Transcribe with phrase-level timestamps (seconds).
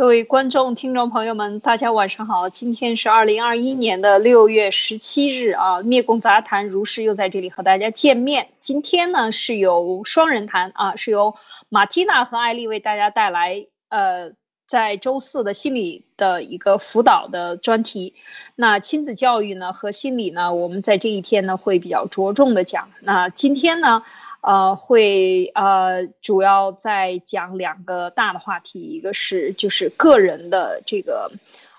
[0.00, 2.48] 各位观众、听众朋友们，大家晚上好！
[2.48, 8.48] 今天是二零二一年的六月十七日啊，灭共杂谈如是又在这里和大家见面。
[8.60, 11.34] 今天呢是由双人谈啊，是由
[11.68, 14.30] 马蒂娜和艾丽为大家带来呃，
[14.70, 18.14] 在周四的心理的一个辅导的专题。
[18.54, 22.88] 那亲子教育呢和心理呢，我们在这一天呢会比较着重的讲。
[23.00, 24.04] 那今天呢？
[24.42, 31.30] 呃，会呃，主要在讲两个大的话题，一个是就是个人的这个，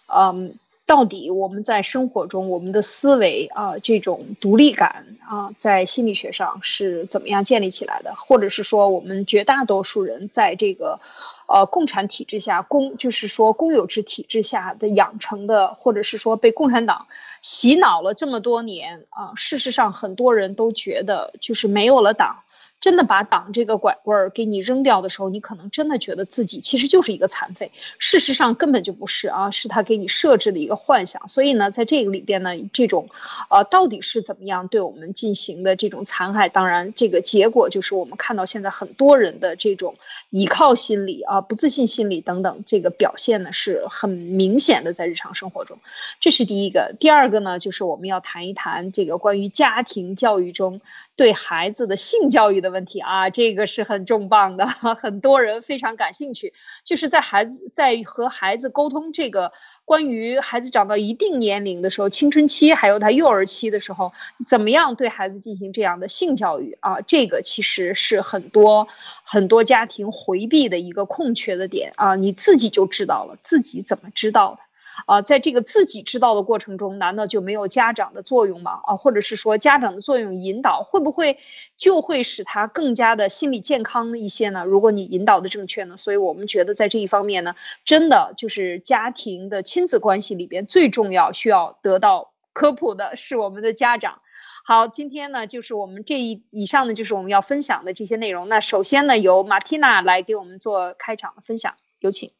[0.05, 0.54] 嗯，
[0.91, 10.99] 到底我们在生活中我们的思维啊，这种独立感啊，在心理学上是怎么样建立起来的，或者是说我们绝大多数人在这个。
[11.48, 17.08] 呃，共产体制下，公就是说公有制体制下的养成的，或者是说被共产党
[17.41, 22.37] 洗脑了这么多年啊，事实上很多人都觉得，就是没有了党。
[22.82, 27.71] 真的把党这个拐棍儿给你扔掉的时候，你可能真的觉得自己其实就是一个残废。
[27.99, 31.27] 事实上根本就不是啊，是他给你设置的一个幻想。
[31.27, 33.07] 所以呢，在这个里边呢，这种，
[33.52, 36.49] 呃，到底是怎么样对我们进行的这种残害？
[36.49, 39.96] 当然，这个结果就是我们看到现在很多人的这种
[40.32, 45.77] 倚靠心理啊、不自信心理等等，这个表现呢是很明显的在日常生活中。
[46.20, 46.96] 这是第一个。
[46.99, 50.82] 第二个呢，就是我们要谈一谈这个关于家庭教育中。
[51.15, 56.53] 对孩子的性教育的问题啊，这个是很重磅的， 很多人非常感兴趣。
[56.84, 59.51] 就是在孩子在和孩子沟通这个
[59.85, 64.12] 关于孩子长到一定年龄的时候，青春期还有他幼儿期的时候，
[64.47, 67.01] 怎么样对孩子进行这样的性教育啊？
[67.01, 68.88] 这个其实是很多
[69.23, 74.71] 很多家庭回避的一个空缺的点啊，你自己就知道了，自己怎么知道的？
[75.06, 78.79] 啊，在这个自己知道的过程中，难道就没有家长的作用吗？
[78.84, 81.40] 啊，或者是说家长的作用引导，会不会
[81.78, 84.63] 就会使他更加的心理健康一些呢？
[84.66, 85.97] 如果你引导的正确呢？
[85.97, 94.22] 所以我们觉得在这一方面呢，真的就是家庭的亲子关系里边最重要需要得到科普的是我们的家长。
[94.63, 98.47] 好，今天呢就是我们这一以上呢就是我们要分享的这些内容。
[98.50, 102.31] 那首先呢由马蒂娜来给我们做开场的分享，有请。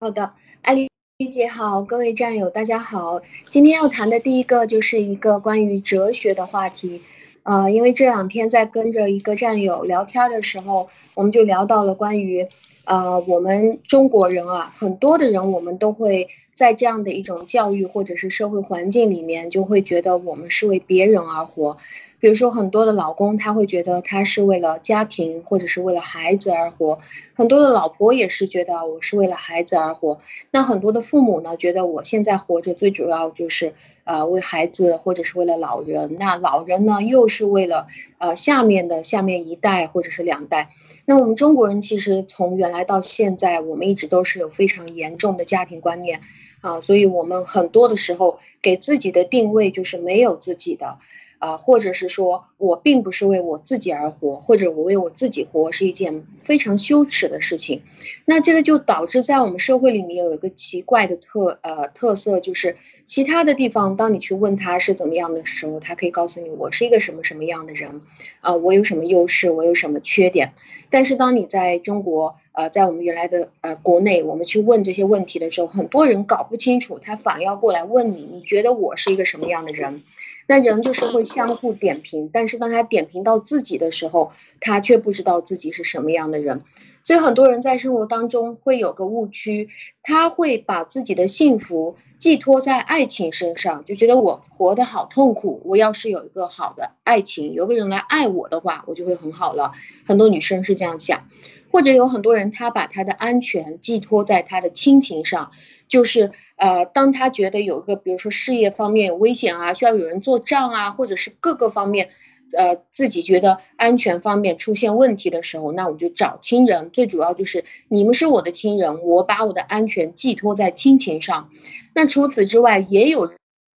[0.00, 0.91] 好的，艾丽。
[1.22, 3.22] 丽姐好，各位战友大家好。
[3.48, 7.00] 今天要谈的第一个就是一个关于哲学的话题。
[7.44, 12.48] 呃，因为这两天在跟着一个战友聊天的时候，我们就聊到了关于，
[12.86, 21.76] 呃，我们中国人啊，很多的人我们都会在这样的一种教育或者是社会环境里面，就会觉得我们是为别人而活。
[22.22, 27.00] 比如说，很多的老公他会觉得他是为了家庭或者是为了孩子而活，
[27.34, 30.20] 很多的老婆也是觉得我是为了孩子而活。
[30.52, 33.74] 那很多的父母呢，觉得我现在活着最主要就是
[34.04, 36.16] 呃为孩子或者是为了老人。
[36.16, 37.88] 那老人呢，又是为了
[38.18, 40.70] 呃下面的下面一代或者是两代。
[41.04, 46.20] 那我们中国人其实从原来到现在，我们一直都是有非常严重的家庭观念
[46.60, 50.98] 啊，所以我们很多的时候给自己的定位就是没有自己的。
[51.42, 57.82] 啊，或者是说我并不是为我自己而活，或者我为我自己活是一件非常羞耻的事情，
[58.26, 62.76] 那这个就导致在我们社会里面有一个奇怪的特呃特色，就是
[63.06, 68.02] 其他的地方，当你去问他是怎么样的时候，他可以告诉你我是一个什么什么样的人，
[68.40, 70.52] 啊，我有什么优势，我有什么缺点，
[70.90, 80.04] 但是当你在中国，呃，在我们原来的呃国内，我们去问这些问题的时候，很多人搞不清楚，他反要过来问你，你觉得我是一个什么样的人？
[80.46, 86.60] 那人就是会相互点评，但是当他点评到自己的时候，他却不知道自己是什么样的人。
[87.04, 89.68] 所以很多人在生活当中会有个误区，
[90.04, 99.72] 他会把自己的幸福寄托在爱情身上，就觉得我活得好痛苦，我要是有一个好的爱情，有个人来爱我的话，我就会很好了。
[100.06, 101.26] 很多女生是这样想，
[101.72, 105.50] 或者有很多人他把他的安全寄托在他的亲情上。
[105.92, 112.08] 就是呃，当他觉得有一个，比如说事业方面有危险啊，需要有人做账啊，或者是各个方面，
[112.56, 116.88] 呃，自己觉得安全方面出现问题的时候，那我就找亲人。
[116.88, 121.50] 最主要就是你们是我的亲人，我把我的安全寄托在亲情上。
[121.94, 123.30] 那除此之外，也有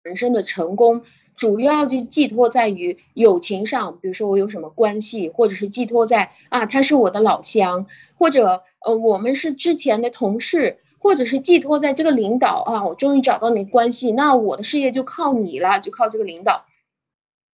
[0.03, 1.05] 人生的成功，
[1.35, 7.87] 主要就寄托在于友情上，比如说我有什么关系，或者是寄托在啊，他是我的老乡，
[8.19, 10.77] 或者呃，我们是之前的同事。
[11.03, 16.65] 或者是寄托在这个领导啊，我终于找到你关系，那我的事业就靠你了，就靠这个领导。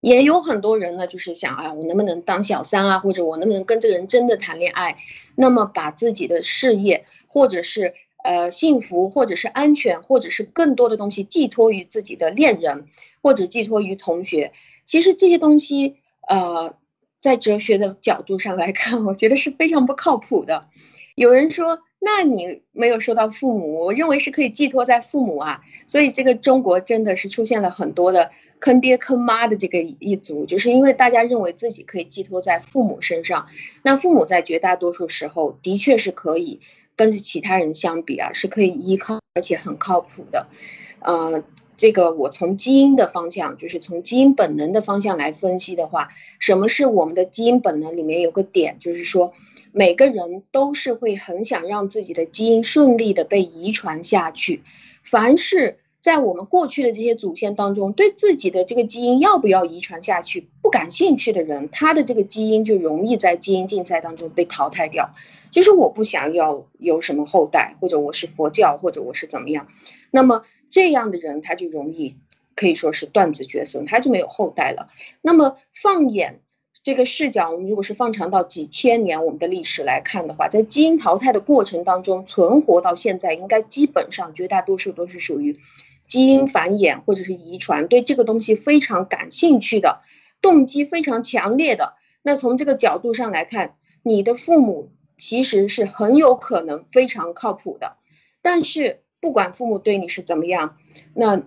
[0.03, 4.99] 也有很多人呢，就是想啊，我能不能当小三啊，或者我能不能跟这个人真的谈恋爱？
[5.35, 12.85] 那么把自己的事业，或者是呃幸福，或者是安全，或者是更多的东西寄托于自己的恋人，
[13.23, 14.53] 或者寄托于同学。
[14.85, 15.97] 其实这些东西，
[16.29, 16.75] 呃，
[17.19, 20.69] 在哲学的角度上来看，我觉得是非常不靠谱的。
[21.15, 21.81] 有人说。
[22.00, 25.61] 那你没有说到父母，我认为是可以寄托在父母啊。
[25.87, 28.31] 所以这个中国真的是出现了很多的
[28.61, 33.47] 坑爹坑妈的这个一族，就是因为大家认为自己可以寄托在父母身上。
[33.83, 36.61] 那父母在绝大多数时候的确是可以
[36.95, 40.47] 跟着其他人相比啊，是可以依靠而且很靠谱的。
[41.00, 41.43] 呃，
[41.77, 47.97] 这个我从基因的方向，就是从基因本能的方向来分析的话，什么是我们的基因本能？
[47.97, 49.33] 里面有个点，就是说。
[49.79, 54.65] 每个人都是会很想让自己的基因顺利的被遗传下去。
[55.05, 65.13] 凡是在我们过去的这些祖先当中，对自己的这个基因要不要遗传下去不感兴趣的人，他的这个基因就容易在基因竞赛当中被淘汰掉。
[65.53, 69.69] 就是我不想要有什么后代，或者我是佛教，或者我是怎么样，
[70.11, 72.17] 那么这样的人他就容易
[72.57, 74.91] 可以说是断子绝孙，他就没有后代了。
[75.23, 76.41] 那么放眼。
[76.88, 85.55] 这个视角，我们如果是放长到几千年我们的历史来看的话，在基因淘汰的过程当中，存活到现在，应该基本上绝大多数都是属于
[86.06, 90.00] 基因繁衍或者是遗传，对这个东西非常感兴趣的，
[90.40, 91.93] 动机非常强烈的。
[92.23, 94.88] 那从这个角度上来看，你的父母
[95.19, 97.99] 其实是很有可能非常靠谱的。
[98.40, 100.79] 但是不管父母对你是怎么样，
[101.12, 101.43] 那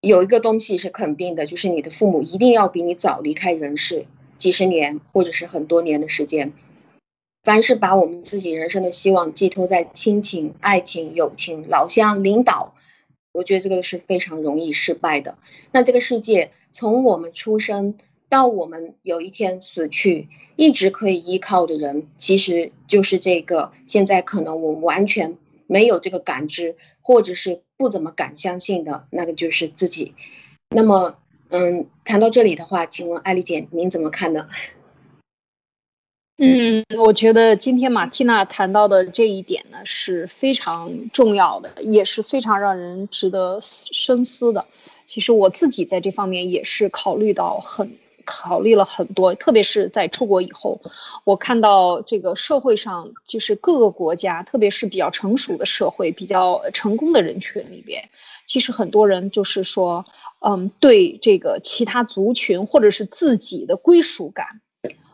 [0.00, 4.06] 有一个东西是肯定的，就是你的父母一定要比你早离开人世。
[4.40, 6.54] 几十年，或者是很多年的时间，
[7.42, 12.74] 凡是把我们自己人生的希望寄托在亲情、爱情、友情、老乡、领导，
[13.32, 15.36] 我觉得这个是非常容易失败的。
[15.70, 17.98] 那这个世界从我们出生
[18.30, 30.14] 到我们有一天死去，一直可以依靠的人，其实就是这个现在可能我们完全没有这个感知，或者是不怎么敢相信的那个，就是自己。
[30.70, 31.18] 那么。
[31.50, 34.48] 嗯，谈到这里的话，请问艾丽姐，您怎么看呢？
[36.38, 44.66] 嗯，我觉得今天马蒂娜谈到的这一点呢是非常重要的，也是非常让人值得深思的。
[45.06, 47.98] 其实我自己在这方面也是考虑到很
[48.30, 50.80] 考虑了很多，特别是在出国以后，
[51.24, 58.08] 我看到这个社会上就是各个国家，特别是比较成熟的社会、比较成功的人群里边，
[58.46, 60.04] 其实很多人就是说。
[60.42, 64.62] 嗯，对这个其他族群或者是自己的归属感，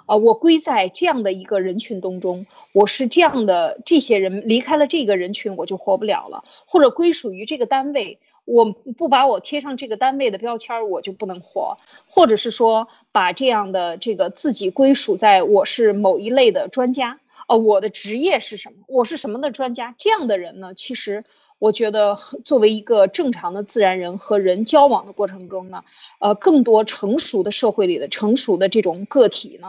[0.07, 11.77] 啊，我归在这样的一个人群当中，我是这样的，这些人离开了这个人群，我就活不了了，或者归属于这个单位，我不把我贴上这个单位的标签，我就不能活，
[12.09, 21.25] 或者是说把这样的这个自己归属在我是某一类的专家，呃，我的职业是什么，我是什么的专家，这样的人呢，其实。
[21.59, 22.15] 我觉得，
[22.45, 25.85] 作为一个正常的自然人和人交往的过程中呢，
[26.21, 29.69] 呃，更多成熟的社会里的成熟的这种个体呢。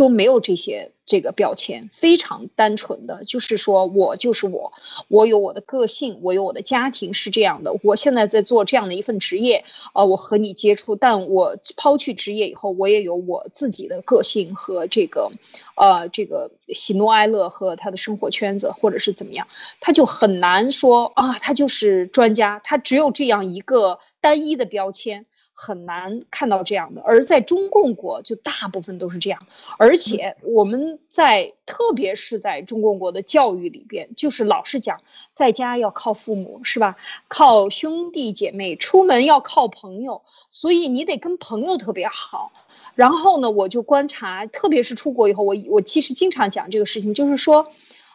[0.00, 4.72] 都没有这些这个标签，非常单纯的，就是说我就是我，
[5.08, 7.74] 我有我的个性，我有我的家庭是这样的。
[7.82, 9.62] 我现在在做这样的一份职业，
[9.92, 15.30] 呃，我和你接触，但我抛去职业以后，我也有我自己的个性和这个，
[15.76, 19.48] 呃，这个喜怒哀乐和他的生活圈子，或者是怎么样，
[19.80, 25.26] 他就很难说啊，他就是专家，他只有这样一个单一的标签。
[25.62, 29.46] 很难看到这样的，而在中共国就大部分都是这样，
[29.78, 35.02] 而且我们在特别是在中共国的教育里边，就是老是讲
[35.34, 36.96] 在家要靠父母，是吧？
[37.28, 42.52] 靠兄弟姐妹，出门要靠朋友，所以你得跟朋友特别好。
[42.94, 47.70] 然后呢，我就观察，特别是出国以后，我我其实经常讲这个事情，就是说，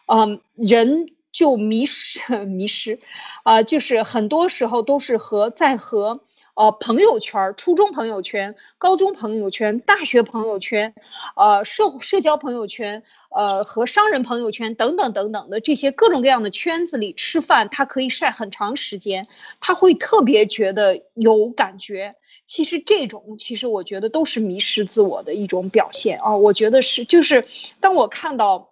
[0.08, 2.98] 嗯，人就迷失 迷失，
[3.44, 6.22] 啊，就是很多时候都是和在和。
[6.56, 10.94] 呃，朋友圈、初中朋友圈、高中朋友圈、大学朋友圈，
[11.36, 19.28] 呃，社社交朋友圈，呃，和商人朋友圈等等等等的这些各种各样的圈子里吃饭，他可以晒很长时间，
[19.60, 22.16] 他会特别觉得有感觉。
[22.46, 26.38] 其实这种，其实我觉得都是迷失自我的一种表现啊。
[26.38, 27.46] 我觉得是，就是
[27.82, 28.72] 当我看到。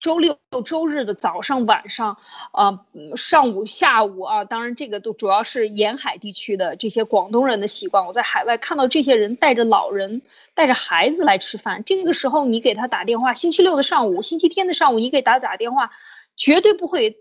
[0.00, 2.16] 周六、周日的早上、晚上，
[2.52, 8.06] 呃，上午、下午啊，当然这个都主要是沿海地区的这些广东人的习惯。
[8.06, 10.22] 我在海外看到这些人带着老人、
[10.54, 15.90] 带着孩子来吃饭，这个时候你给他打电话，星期六的上午、星期天的上午，你给他打电话，
[16.36, 17.18] 绝对不会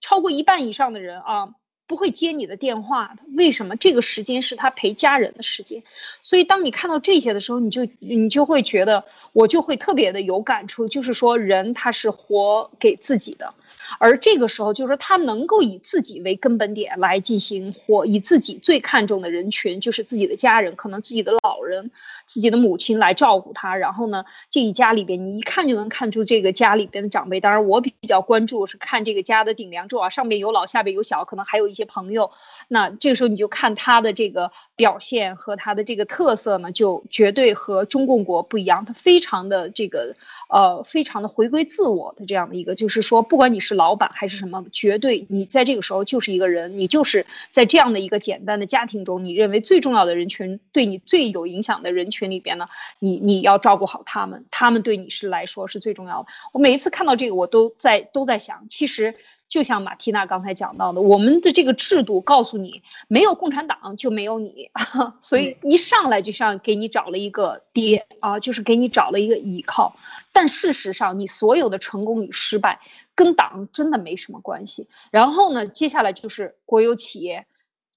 [0.00, 1.48] 超过一半以上的人啊，
[1.88, 3.22] 不会接你的电话的。
[3.34, 3.74] 为什么？
[3.74, 5.82] 这个时间是他陪家人的时间。
[6.22, 13.54] 所以当你看到这些的时候，你就你就会觉得，我就会特别的有感触，就是说人他是活给自己的。
[13.98, 21.37] 而这个时候，就是说他能够以自己为根本点来进行活以自己最看重的人群，就是自己的家人，可能自己的
[21.68, 21.92] 人、
[22.26, 23.76] 自己的母亲来照顾他。
[23.76, 27.40] 然后呢，这一家里边，你一看就能看出这个家里边的长辈。
[27.40, 32.30] 当然，我比较关注是看这个家的顶梁柱啊，上面有老，下边有小，可能还有一些朋友。
[32.66, 38.84] 那这个时候你就看他的这个表现和他的这个特色呢，就绝对和中共国不一样。
[38.84, 40.14] 他非常的这个
[40.50, 43.78] 呃，非常的回归自我的这样的一个，就是说，不管你是。
[43.78, 44.64] 老板还是什么？
[44.72, 56.28] 绝对，你在这个时候就是一个人，你就是在这样的一个简单的家庭中，你认为最重要的人群，对你最有影响的人群里边呢，你你要照顾好他们，他们对你是来说是最重要的。
[56.52, 59.14] 我每一次看到这个，我都在都在想，其实。
[59.48, 64.70] 就像马蒂娜刚才讲到的，我们的这个制度告诉你，没有共产党就没有你，
[65.22, 69.96] 所以一上来就像给你找了一个爹啊，就是给你找了一个依靠。
[70.34, 72.80] 但事实上，你所有的成功与失败
[73.14, 74.86] 跟党真的没什么关系。
[75.10, 77.46] 然后呢，接下来就是国有企业，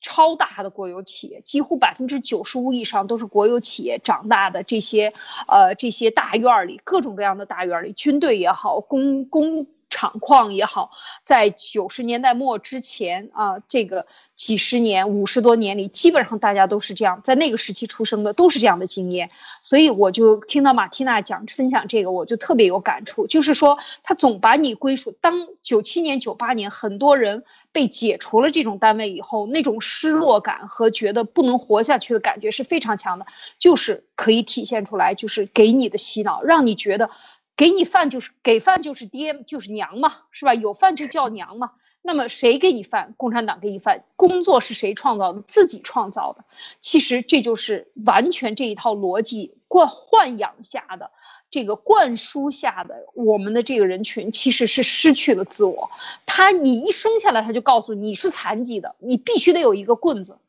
[0.02, 5.14] 超大的国有企业，几乎百分之九十五以上都是国有企业长大的这些，
[5.48, 9.68] 呃，这些大院里，各种各样的大院里，军队也好，公公。
[9.92, 10.90] 厂矿也好，
[11.24, 19.30] 在九十年代末之前啊，这个几十年、五十多年里，基本上大家都是这样，在那个时期出生的都是这样的经验。
[19.62, 23.28] 所以我就听到马蒂娜讲分享这个，我就特别有感触。
[23.28, 25.12] 就是说，他总把你归属。
[25.22, 33.26] 当九七年、九八年很多人被解除了这种单位以后，那种失落感和觉得不能活下去的感觉是非常强的，
[33.60, 37.10] 就是可以体现出来，就是给你的洗脑，让你觉得。
[37.62, 40.56] 给你饭就是给饭就是爹就是娘嘛，是吧？
[40.56, 41.74] 有饭就叫娘嘛。
[42.02, 43.14] 那么谁给你饭？
[43.18, 44.04] 共产党给你饭。
[44.16, 45.44] 工作是谁创造的？
[45.48, 46.44] 自己创造的。
[46.82, 51.12] 其实这就是完全这一套逻辑灌豢养下的，
[51.52, 55.92] 这个灌输下的，我们的这个人群其实是失去了自我。
[56.26, 60.40] 他你一生下来他就告诉你是残疾的，你必须得有一个棍子。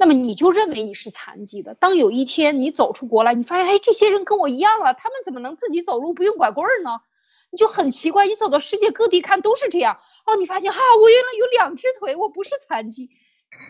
[0.00, 1.74] 那么你就认为你是残疾的。
[1.74, 7.02] 当有一天你走出国来，你发现，哎，这些人跟我一样了，他们怎么能自己走路不用拐棍儿呢？
[7.50, 8.26] 你就很奇怪。
[8.26, 9.98] 你走到世界各地看都是这样。
[10.24, 13.10] 哦，你发现哈，我原来有两只腿，我不是残疾。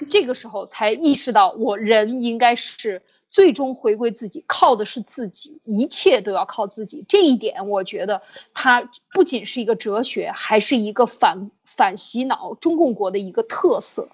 [0.08, 7.04] 这个时候才意识到，我人应该是最终回归自己，靠的是自己，一切都要靠自己。
[7.08, 8.22] 这一点，我觉得
[8.54, 14.08] 它不仅是一个哲学，还是一个反反洗脑中共国的一个特色。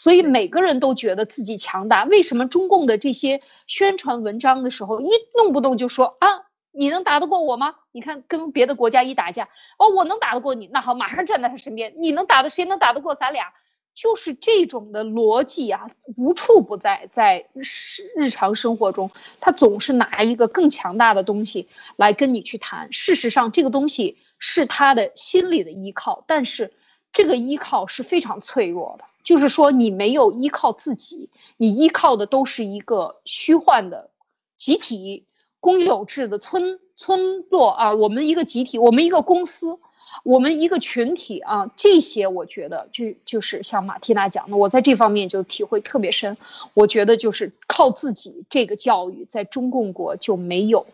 [0.00, 2.04] 所以每个人都觉得自己强大。
[2.04, 7.74] 为什么中共的这些宣传文章的时候，一动不动就说啊，你能打得过我吗？
[7.92, 11.92] 你看跟别的国家一打架，哦，我能打得过你，那好，马上站在他身边。
[11.98, 13.52] 你能打的，谁能打得过咱俩？
[13.94, 17.60] 就是这种的逻辑啊，无处不在，在日
[18.16, 22.90] 日常生活中，他总是拿一个更强大的东西来跟你去谈。
[22.90, 26.72] 事实上，这个东西是他的心理的依靠，但是
[27.12, 29.04] 这个依靠是非常脆弱的。
[29.22, 34.10] 就是说，你没有依靠自己，你依靠的都是一个虚幻的
[34.56, 35.24] 集体
[35.60, 37.94] 公有制的村村落啊。
[37.94, 39.78] 我们一个集体，我们一个公司，
[40.24, 41.70] 我们一个群体啊。
[41.76, 46.36] 这些我觉得就就是像马蒂娜讲的，我在这方面就体会特别深。
[46.74, 50.86] 我觉得就是靠自己这个教育，在中共国就没有，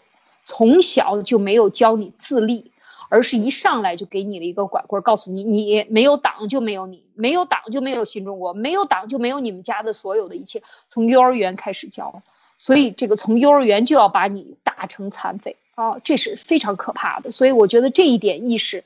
[0.45, 2.73] 从小就没有教你自立。
[3.09, 10.63] 而是一上来就给你了一个拐棍，告诉你你没有党就没有你，没有党就没有新中国，没有党就没有你们家的所有的一切。
[10.89, 12.23] 从幼儿园开始教，
[12.59, 17.31] 所以这个从幼儿园就要把你打成残废啊，这是非常可怕的。
[17.31, 18.85] 所以我觉得这一点意识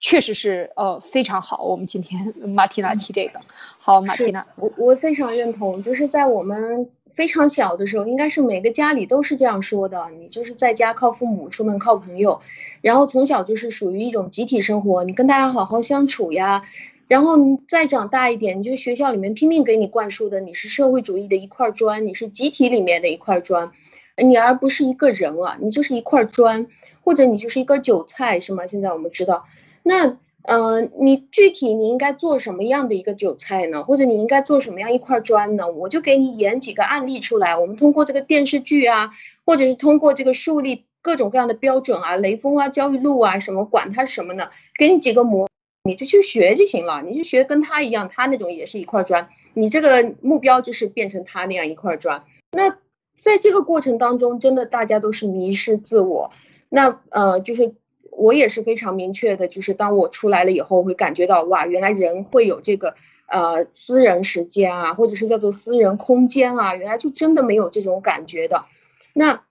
[0.00, 1.62] 确实是呃非常好。
[1.64, 3.40] 我们今天马蒂娜提这个，
[3.78, 6.90] 好，马蒂娜，我我非常认同，就是在我们。
[7.14, 10.08] 非常小的时候，应该是每个家里都是这样说的。
[10.10, 12.40] 你就是在家靠父母，出门靠朋友，
[12.80, 16.62] 然后从小就是属于一种集体生活，你跟大家好好相处呀。
[17.06, 23.72] 然后你再长大一点，你就学校里面拼命给你灌输的，你是社会主义的一块砖，你是集体里面的一块砖，
[24.16, 26.66] 你而不是一个人啊，你就是一块砖，
[27.02, 28.66] 或者你就是一根韭菜，是吗？
[28.66, 29.44] 现在我们知道，
[29.82, 30.18] 那。
[30.50, 33.84] 嗯，你具体你应该做什么样的一个韭菜呢？
[33.84, 35.68] 或者你应该做什么样一块砖呢？
[35.70, 37.54] 我就给你演几个案例出来。
[37.54, 39.10] 我们通过这个电视剧啊，
[39.44, 44.50] 或者是通过这个树立各种各样的标准啊，雷锋啊，焦裕禄啊，什么管他什么呢？
[44.78, 45.48] 给你几个模，
[45.84, 47.02] 你就去学就行了。
[47.02, 49.28] 你就学跟他一样，他那种也是一块砖。
[49.54, 52.24] 你这个目标就是变成他那样一块砖。
[52.52, 52.70] 那
[53.14, 56.30] 在这个过程当中，真的大家都是迷失自我。
[56.68, 57.74] 那呃，就是。
[58.10, 62.94] 我也是非常明确的，就是当我出来了以后，会感觉到哇，原来人会有这个
[63.28, 68.64] 呃私人时间啊，或者是叫做私人空间啊，原来就真的没有这种感觉的。
[69.12, 69.44] 那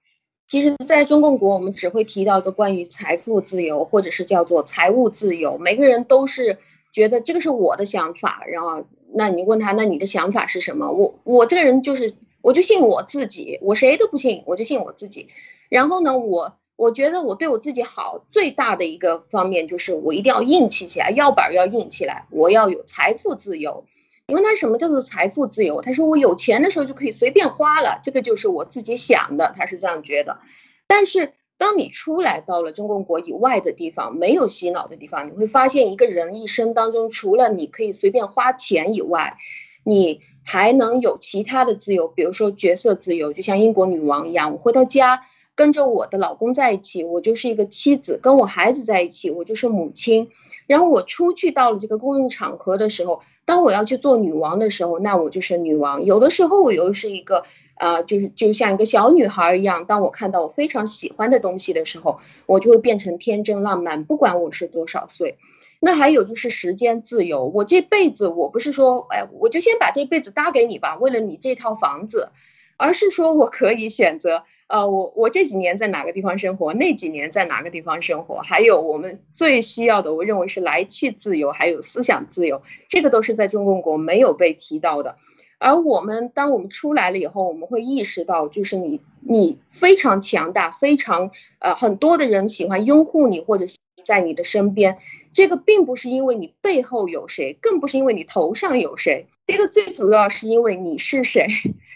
[0.48, 5.58] 其实，在中共国，我们只会提到一个关于财富自由，或者是叫做财务自由。
[5.58, 6.58] 每个人都是
[6.94, 10.90] 觉得这个是我的想法，然后那你问他，那你的想法是什么？
[10.90, 15.28] 我我这个人就是，我就信我自己，我谁都不信，我就信我自己。
[15.68, 23.84] 然后呢，我我觉得我对我自己好最大的一个方面就是，我一定要硬气起来，腰板要硬起来，我要有财富自由。
[24.30, 25.80] 你问他什么叫做财富自由？
[25.82, 30.40] 他说我有钱的时候就可以随便花了，这个就是我自己想的，他是这样觉得。
[30.86, 39.38] 但是当你出来到了中共国以外的地方，没有洗脑的地方，你会发现一个人一生当中，除了你可以随便花钱以外，
[39.86, 45.22] 你还能有其他的自由，比如说角色自由，就像英国女王一样，我回到家
[45.56, 50.30] 跟着我的老公在一起，我就是一个妻子；跟我孩子在一起，我就是母亲。
[50.68, 56.04] 然后我出去到了这个公共场合的时候，当我要去做女王的时候，那我就是女王。
[56.04, 59.86] 有的时候我又是一个，呃，就是就像一个小女孩一样。
[59.86, 65.38] 当我看到我非常喜欢的东西的时候，我就会变成天真浪漫，不管我是多少岁。
[65.80, 72.32] 那还有就是时间自由，我这辈子我不是说，哎，我就先把这辈子搭给你吧，为了你这套房子，
[72.76, 74.44] 而是说我可以选择。
[74.68, 76.74] 呃，我我这几年在哪个地方生活？
[76.74, 78.42] 那几年在哪个地方生活？
[78.42, 85.16] 还有我们最需要的，我认为是来去自由，还有思想自由，这个都是在中共国没有被提到的。
[85.60, 93.66] 而我们当我们出来了以后，我们会意识到，就是你你非常强大，非常呃很多的人喜欢拥护你或者
[94.08, 94.98] 在你的身边。
[95.32, 101.48] 这个并不是因为你背后有谁，更不是因为你头上有谁，这个最主要是因为你是谁。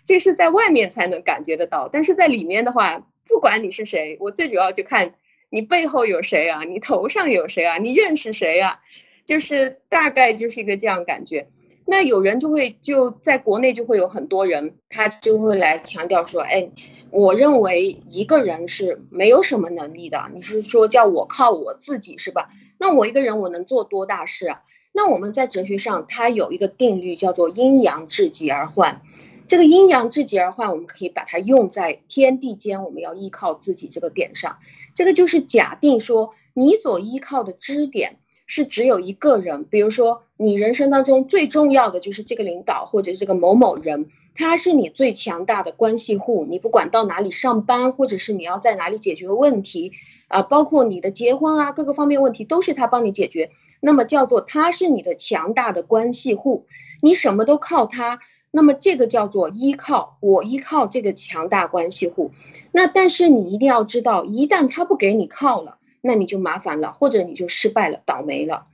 [0.06, 5.16] 这是在外面才能感觉得到，但是在里面的话，不管你是谁，我最主要就看
[5.50, 8.82] 你背后有谁啊，你头上有谁啊，你认识谁啊，
[9.26, 11.48] 就是大概就是一个这样感觉。
[11.92, 16.70] 那有人就会就在国内就会有很多人，他就会来强调说，哎，
[17.10, 22.48] 我认为一个人是没有什么能力的，你是说叫我靠我自己是吧？
[22.78, 24.62] 那我一个人我能做多大事啊？
[24.94, 29.02] 那我们在哲学上，它有一个定律叫做阴阳至极而换。
[29.48, 34.60] 这个阴阳至极而换，我们可以把它用在天地间，我们要依靠自己这个点上。
[34.96, 38.16] 这个就是假定说，你所依靠的支点
[38.54, 46.46] 是只有一个人，比如说你人生当中最重要的就是这个领导或者这个某某人，他是你最强大的关系户。
[46.50, 49.94] 你不管到哪里上班，或者是你要在哪里解决问题
[50.28, 53.52] 啊，包括你的结婚啊，各个方面问题都是他帮你解决。
[53.80, 56.66] 那么叫做他是你的强大的关系户，
[57.02, 58.20] 你什么都靠他。
[58.52, 62.32] 那么这个叫做依靠，我依靠这个强大关系户。
[62.74, 68.66] 那但是你一定要知道，一旦他不给你靠了，那你就麻烦了，或者你就失败了，倒霉了。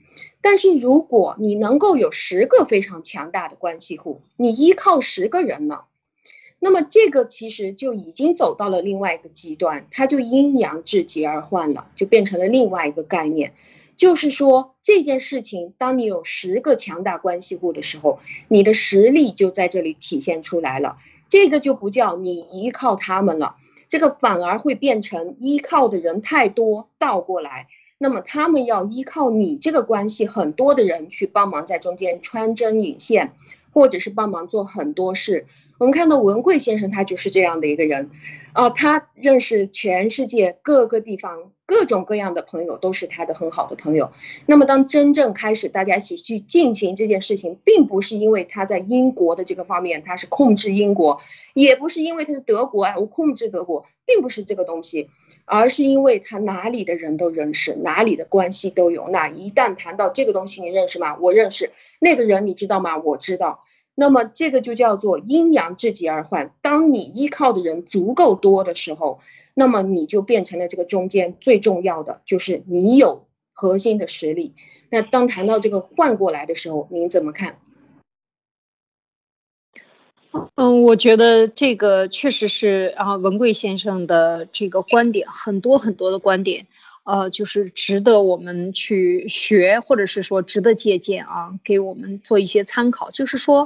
[0.42, 5.82] 但是如果你能够有十个非常强大的关系户，你依靠十个人呢，
[6.60, 13.54] 那么这个其实就已经走到了另外一个极端，它就阴阳至极而换了，就变成了另外一个概念。
[13.98, 20.98] 就是说这件事情，当你有十个强大关系户的时候，你的实力就在这里体现出来了。
[21.30, 23.56] 这个就不叫你依靠他们了，
[23.88, 33.34] 这个反而会变成依靠的人太多，倒过来，那么他们要依靠你这个关系很多的人去帮忙在中间穿针引线，
[33.74, 35.46] 或者是帮忙做很多事。
[35.78, 38.10] 我们看到文贵先生，他就是这样的一个人。
[38.58, 44.12] 哦，他认识全世界各个地方各种各样的朋友，都是他的很好的朋友。
[44.48, 51.22] 那么，当真正开始大家一起去进行这件事情，并不是因为他在英国的这个方面他是控制英国，
[51.54, 55.12] 也不是因为他是德国啊，我控制德国，并不是这个东西，
[55.46, 59.08] 而是因为他哪里的人都认识，哪里的关系都有。
[59.10, 61.16] 那一旦谈到这个东西，你认识吗？
[61.22, 61.70] 我认识。
[62.00, 62.98] 那个人你知道吗？
[62.98, 63.66] 我知道。
[64.00, 66.54] 那么这个就叫做阴阳至极而换。
[66.62, 69.22] 当你依靠的人足够多的时候，
[69.56, 74.54] 那么你就变成了这个中间最重要的，就是你有核心的实力。
[74.92, 77.58] 那当谈到这个换过来的时候，您怎么看？
[80.54, 86.68] 嗯，我觉得这个确实是啊，文贵先生的这个观点，很多很多的观点。
[87.08, 93.12] 呃，就是值得我们去学，或者是说值得借鉴啊，给我们做一些参考。
[93.12, 93.66] 就是说，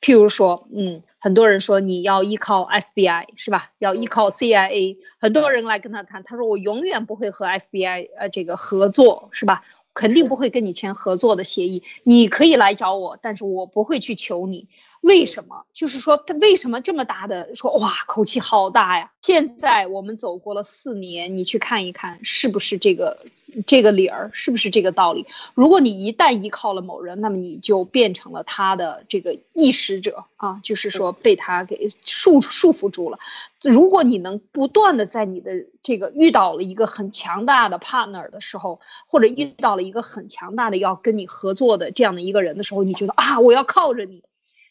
[0.00, 3.70] 譬如说，嗯，很多人说你要依靠 FBI 是吧？
[3.78, 9.62] 要依靠 CIA，很多人来跟他谈，他说我永远不会和 FBI 呃这个合作是吧？
[9.94, 11.84] 肯定不会跟你签合作的协议。
[12.02, 14.66] 你可以来找我，但是我不会去求你。
[15.00, 15.64] 为什么？
[15.72, 19.10] 就是说他为什么这么大的说哇，口气好大呀？
[19.22, 23.24] 现在我们走过了四年，你去看一看，是不是这个
[23.66, 24.30] 这个理儿？
[24.34, 25.26] 是不是这个道理？
[25.54, 33.18] 如果你一旦依靠了某人，那么你就变成了他的这个意识者啊，就是说被他给束束缚住了。
[33.62, 44.22] 如果你能不断的在你的这个遇到了一个很强大的 partner 的时候，或者遇到了一个很强大的要跟你合作的这样的一个人的时候，你觉得啊，我要靠着你。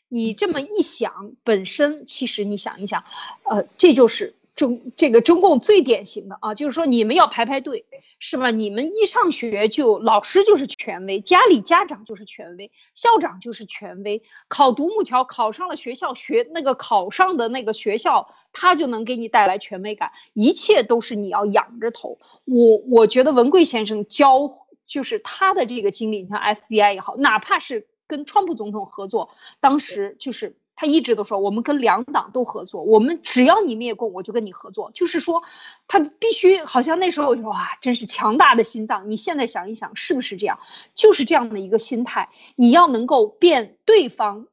[0.09, 3.03] 你这么一想，本身其实你想一想，
[3.43, 7.85] 呃，这就是中这个中共最典型的啊，就是说你们要排排队，
[8.19, 8.49] 是吧？
[8.51, 14.23] 你们一上学就老师就是权威，家里家长就是权威，校长就是权威。
[14.47, 22.17] 考独木桥考上了学校学那个考上的那个学校，他就能给你带来权威感，一切都是你要仰着头。
[22.45, 24.49] 我我觉得文贵先生教
[24.87, 27.85] 就是他的这个经历，你看 FBI 也好，哪怕是。
[28.09, 29.29] 跟川普总统合作，
[29.61, 34.91] 当时就是他一直都说，我们跟两党都合作，我们只要你灭共，我就跟你合作。
[34.93, 35.43] 就是说，
[35.87, 39.11] 他必须好像那时候哇，真是强大的心脏。
[39.11, 40.59] 你现在想一想，是不是这样？
[40.95, 44.47] 就是这样的一个心态，你要能够变对方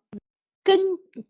[0.63, 0.79] 跟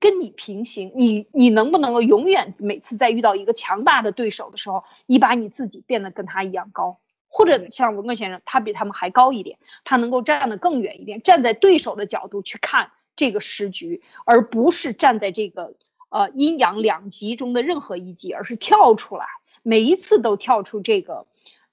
[0.00, 6.98] 跟你平行，你你能不能够永远每次在遇到一个强大的对手的时候，你把你自己变得跟他一样高？
[7.36, 15.74] 或者像文革先生，他比他们还高一点，他能够站得更远一点，站在对手的角度去看这个时局，而不是站在这个
[16.08, 19.26] 呃阴阳两极中的任何一极，而是跳出来，
[19.62, 21.26] 每一次都跳出这个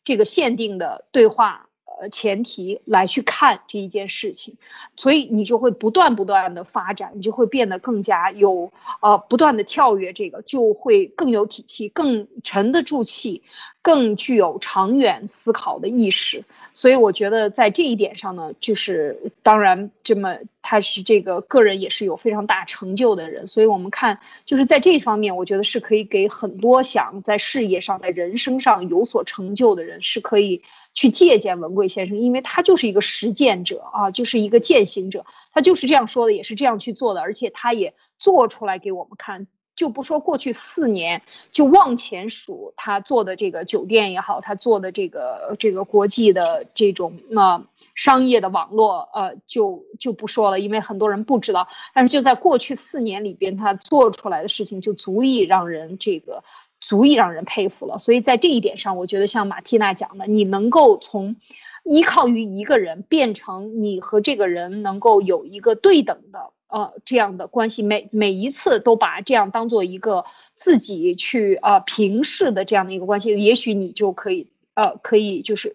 [0.04, 1.70] 这个限定的对话。
[2.00, 4.56] 呃，前提来去看这一件事情，
[4.96, 13.42] 所以你就会不断不断的发展，你就会变得更加有呃，不断的跳跃，这个就会更有体气，更沉得住气，
[13.82, 16.44] 更具有长远思考的意识。
[16.74, 30.64] 所以我觉得在这一点上呢，就是当然这么他是这个个人也是有非常大成就的人，所以我们看就是在这方面，我觉得是可以给很多想在事业上、在人生上有所成就的人是可以。
[30.94, 39.48] 去借鉴文贵先生，因为他就是一个实践者啊，就是一个践行者，他就是这样说的，也是这样去做的，而且他也做出来给我们看。
[39.76, 51.68] 就不说过去四年，就往前数他做的这个酒店也好，他做的这个这个国际的这种呃商业的网络，呃，就就不说了，因为很多人不知道。
[51.96, 56.44] 但是就在过去四年里边，他做出来的事情就足以让人这个。
[56.84, 61.38] 足以让人佩服了，所以在这一点上，我觉得像马蒂娜讲的，你能够从
[61.86, 75.74] 依靠于一个人变成你和这个人能够有一个对等的呃这样的关系，每每一次都把这样当做一个自己去呃平视的这样的一个关系，也许你就可以呃可以就是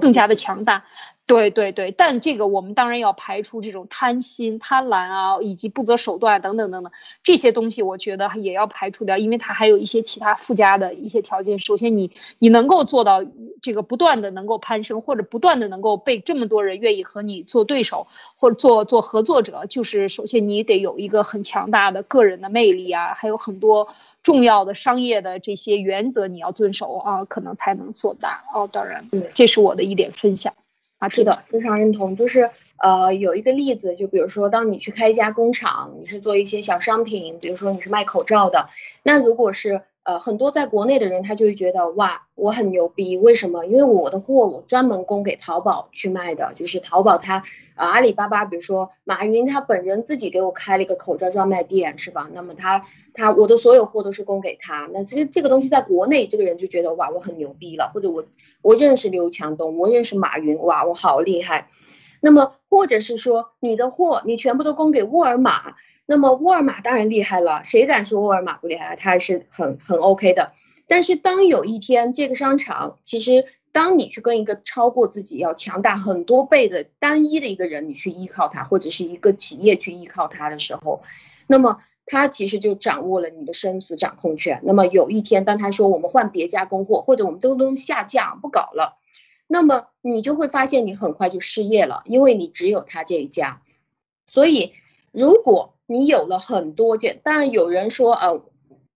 [0.00, 0.84] 更加的强大。
[1.26, 11.58] 对对对，但这个我们当然要排除这种贪心、贪婪啊，以及不择手段等等等等这些东西，我觉得也要排除掉，因为它还有一些其他附加的一些条件。
[11.58, 13.24] 首先，你你能够做到
[13.62, 18.06] 这个不断的能够攀升，或者不断的能够被这么多人愿意和你做对手
[18.36, 23.88] 或者做做合作者，就是首先你得有一个很强大的个人的魅力啊，还有很多
[24.22, 28.68] 重要的商业的这些原则你要遵守啊，可能才能做大哦。
[28.70, 30.52] 当然，这是我的一点分享。
[31.08, 32.16] 是的，非常认同。
[32.16, 38.68] 就是呃，有一个例子，就比如说，当你去开一家工厂，你是做一些小商品，比如说你是卖口罩的，
[39.02, 39.82] 那如果是。
[40.04, 43.64] 呃，很多在国内的人，他就会觉得哇，我很牛逼，为什么？
[43.64, 47.42] 因为我的货我专门供给淘宝去卖的，就是淘宝它，
[47.74, 52.28] 呃，阿里巴巴，比如说马云他本人自己给我开了一个口罩专卖店，是吧？
[52.34, 52.82] 那么他
[53.14, 58.26] 他我的所有货都是供给他，那其实这个东西在国内，这个人就觉得哇，我很牛逼了，或者我
[58.60, 61.68] 我认识刘强东，我认识马云，哇，我好厉害。
[62.20, 65.76] 那么或者是说你的货你全部都供给沃尔玛。
[66.06, 68.96] 那么沃尔玛当然厉害了，谁敢说沃尔玛不厉害？
[68.96, 70.52] 它还是很很 OK 的。
[70.86, 81.02] 但是当有一天这个商场，其实当你去跟一个超过自己要强大很多倍的单一的一个人，你去依靠他，或者是一个企业去依靠他的时候，
[81.46, 84.60] 那么他其实就掌握了你的生死掌控权。
[84.62, 88.98] 那么有一天，当他说我们换别家供货，或者我们这个东西下架不搞了，
[89.46, 93.62] 那么你就会发现你很快就失业了，因为你只有他这一家。
[94.26, 94.74] 所以
[95.12, 98.42] 如果你有了很多件，当然有人说，呃，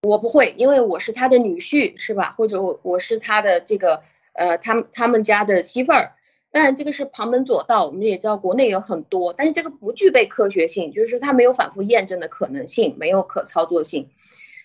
[0.02, 2.34] 我不会，因为我是他的女婿，是吧？
[2.36, 6.12] 或者我我是他的这个，呃，他们他们家的媳妇儿。
[6.50, 14.08] 当然这个是旁门左道，我们也知道国内有很多，但是这个不具备科学性，就是说它没有反复验证的可能性，没有可操作性。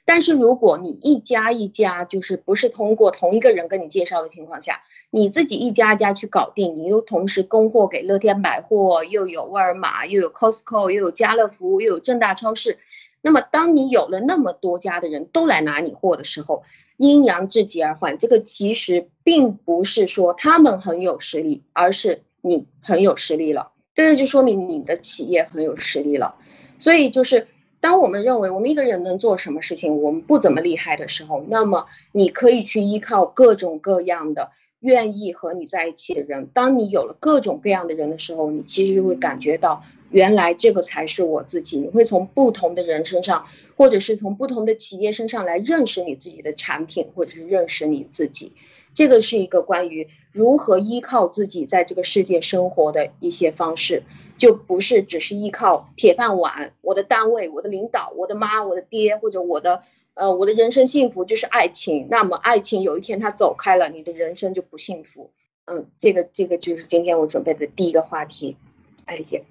[0.05, 4.81] 但是如果你一家一家，就是不是通过同一个人跟你介绍的情况下，
[5.15, 12.80] 你自己一家一家去搞定，你又同时供货给乐天百货，又有沃尔玛，又有 Costco，又有家乐福，又有正大超市。
[13.21, 16.63] 那么，当你有了那么多家的人都来拿你货的时候，
[16.97, 23.69] 阴阳至极而换，这个其实并不是说他们很有实力，而是你很有实力了。
[23.93, 26.34] 这个就说明你的企业很有实力了。
[26.80, 27.45] 所以，就是
[27.80, 34.49] 当我们认为我们一个人能做什么事情，我们不怎么厉害的时候，那么你可以去依靠各种各样的
[34.83, 36.47] 愿意和你在一起的人。
[36.53, 39.83] 当你有了各种各样的人的时候，你其实会感觉到。
[40.11, 41.79] 原来这个才是我自己。
[41.79, 48.51] 你会从不同的人身上，或者是从不同的企业身上来认识你自己的产品，或者是认识你自己。
[48.93, 54.03] 这个是一个关于如何依靠自己在这个世界生活的一些方式，
[54.37, 56.73] 就不是只是依靠铁饭碗。
[56.81, 59.81] 我的单位、我的领导、我的妈、我的爹，或者我的
[60.15, 62.08] 呃，我的人生幸福就是爱情。
[62.10, 65.32] 那么爱情有一天它走开了，你的人生就不幸福。
[65.65, 68.58] 嗯，这个这个就是今天我准备的第一个话题，
[69.06, 69.43] 爱丽姐。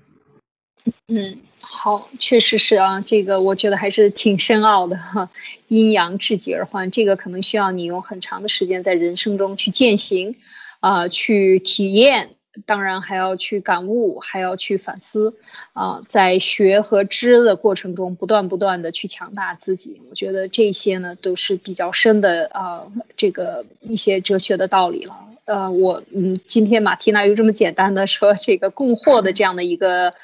[1.07, 5.31] 嗯，好，确实是啊，这个我觉得还是挺深奥的哈，
[5.69, 10.35] 阴阳至极而换，这个可能需要你用很长的时间在人生中去践行，
[10.81, 12.35] 啊，去体验，
[12.67, 15.35] 当然还要去感悟，还要去反思，
[15.73, 22.87] 啊，在学和知的过程中，不断不断的去强大自己，我觉得这些呢都是比较深的啊，
[23.17, 25.17] 这个一些哲学的道理了。
[25.45, 30.15] 呃，我嗯，今天马蒂娜又这么简单的说这个供货的这样的一个。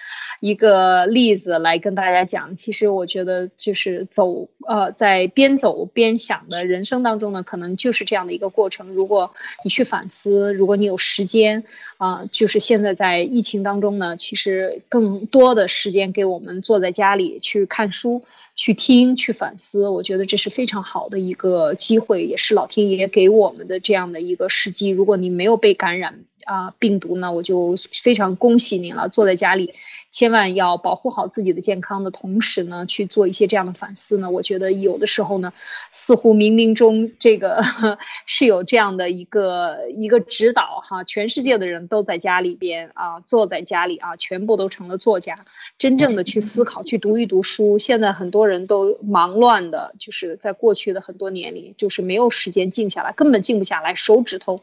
[0.40, 8.88] 一个例子来跟大家讲，其实我觉得就是走，呃，在边走边想的人生当中呢，可能就是这样的一个过程。
[8.90, 9.32] 如果
[9.64, 11.64] 你去反思，如果你有时间，
[11.96, 18.22] 啊，就是现在在疫情当中呢，其实更多的时间给我们坐在家里去看书、
[18.54, 24.88] 去听、去反思，我觉得这是非常好的一个机会，也是老天爷给我们的这样的一个时机。
[24.88, 29.74] 如果你没有被感染啊病毒呢，我就非常恭喜你了，坐在家里。
[30.10, 34.30] 千万要保护好自己的健康的同时呢，去做一些这样的反思呢。
[34.30, 35.52] 我觉得有的时候呢，
[35.92, 37.60] 似乎冥冥中这个
[38.26, 41.04] 是有这样的一个一个指导哈。
[41.04, 45.44] 全世界的人都在家里边啊，坐在家里啊，全部都成了作家，
[45.78, 47.78] 真正的去思考，去读一读书。
[47.78, 54.62] 现在很多人都忙乱的，就是在过去的很多年里，就是没有时间静下来，根本静不下来，手指头。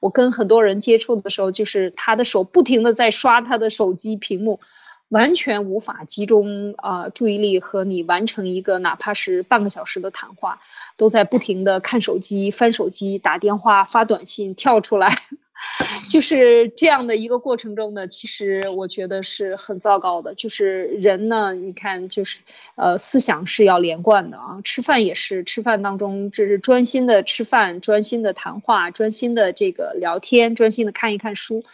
[0.00, 4.58] 我跟很多人接触的时候，就是他的手不停的在刷他的手机屏幕，
[5.08, 10.60] 完全无法集中啊注意力和你完成一个哪怕是半个小时的谈话，
[10.96, 15.22] 都在不停的看手机、翻手机、打电话、发短信，跳出来。
[16.10, 20.34] 就是这样的一个过程中呢，其实我觉得是很糟糕的。
[20.34, 22.40] 就是人呢，你看，就是
[22.74, 24.60] 呃，思想是要连贯的啊。
[24.64, 31.64] 吃饭也是，吃饭当中这是专心的吃饭，专心的谈话，专心的这个聊天，专心的看一看书。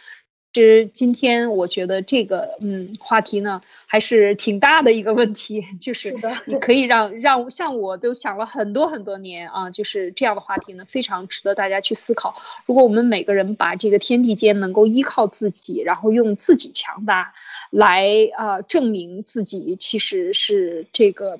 [0.53, 12.35] 其实今天我觉得这个嗯话题呢还是挺大的一个问题，就是你可以让让像我都想了很多很多年啊，就是这样的话题呢非常值得大家去思考。
[12.65, 17.35] 如果我们每个人把这个天地间能够依靠自己，然后用自己强大
[17.69, 21.39] 来啊证明自己其实是这个。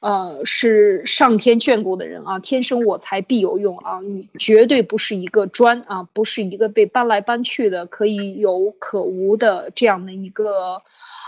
[0.00, 10.82] 呃，是上天眷顾的人啊，天生我材必有用啊，你绝对不是一个砖啊，不是一个被搬来搬去的可以有可无的这样的一个，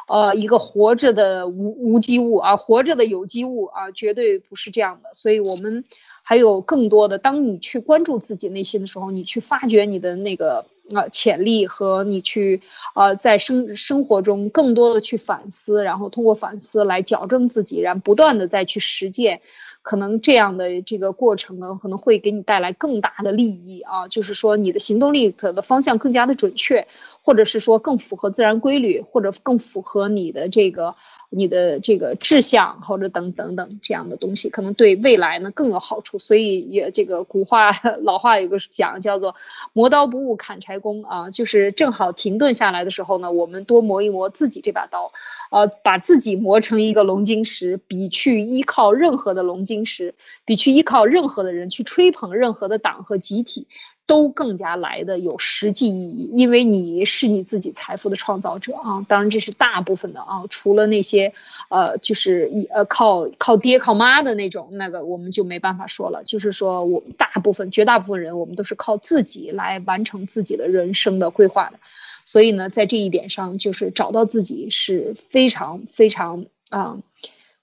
[0.08, 5.84] 呃，一个活着的无无机物啊，活着的有机物啊，绝对不是这样的，所以我们。
[6.24, 12.60] 还有更多的，当你去关注自己内心的时候，你去发掘你的那个呃潜力和你去
[12.94, 19.40] 呃在生生活中更多的去反思，然后通过反思来矫正自己，然后不断的再去实践，
[19.82, 26.86] 可能这样的这个过程呢，可能会给你带来更大的利益啊，就是说你的行动力可的方向更加的准确，
[27.22, 30.94] 或者是说更符合自然规律，或者更符合你的这个。
[31.34, 36.18] 你的这个志向或者等等等这样的东西，可能对未来呢更有好处。
[36.18, 37.70] 所以也这个古话
[38.02, 39.34] 老话有个讲叫做
[39.72, 45.12] “磨刀不误砍柴工”啊，就是正好停顿下来的时候呢，我们多磨一磨自己这把刀，
[45.52, 53.66] 呃，把自己磨成一个龙晶石，比去依靠任何的龙晶石，比去依靠任何的人去吹捧任何的党和集体。
[54.04, 59.06] 都更加来的有实际意义，因为你是你自己财富的创造者啊！
[59.08, 61.32] 当然这是大部分的啊，除了那些，
[61.68, 66.24] 呃，就是呃靠靠爹靠妈的那种，那个我们就没办法说了。
[66.26, 71.78] 就是说我大部分绝大部分人，我们都是靠自己来完成自己的人生的规划的。
[72.26, 76.98] 所以呢，在这一点上，就是找到自己是非常非常啊。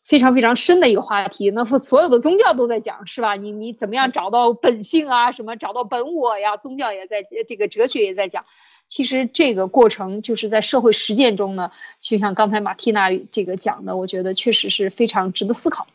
[0.02, 1.52] 非常非常深的一个话题。
[1.52, 3.36] 那所有的宗教都在讲，是吧？
[3.36, 5.32] 你你怎么样找到本性啊？
[5.32, 6.58] 什么找到本我呀？
[6.58, 8.45] 宗教也在这个哲学也在讲。
[8.88, 11.69] 其实这个过程就是在社会实践中呢，
[12.00, 15.86] 就像刚才马蒂娜这个讲的，我觉得确实是非常值得思考。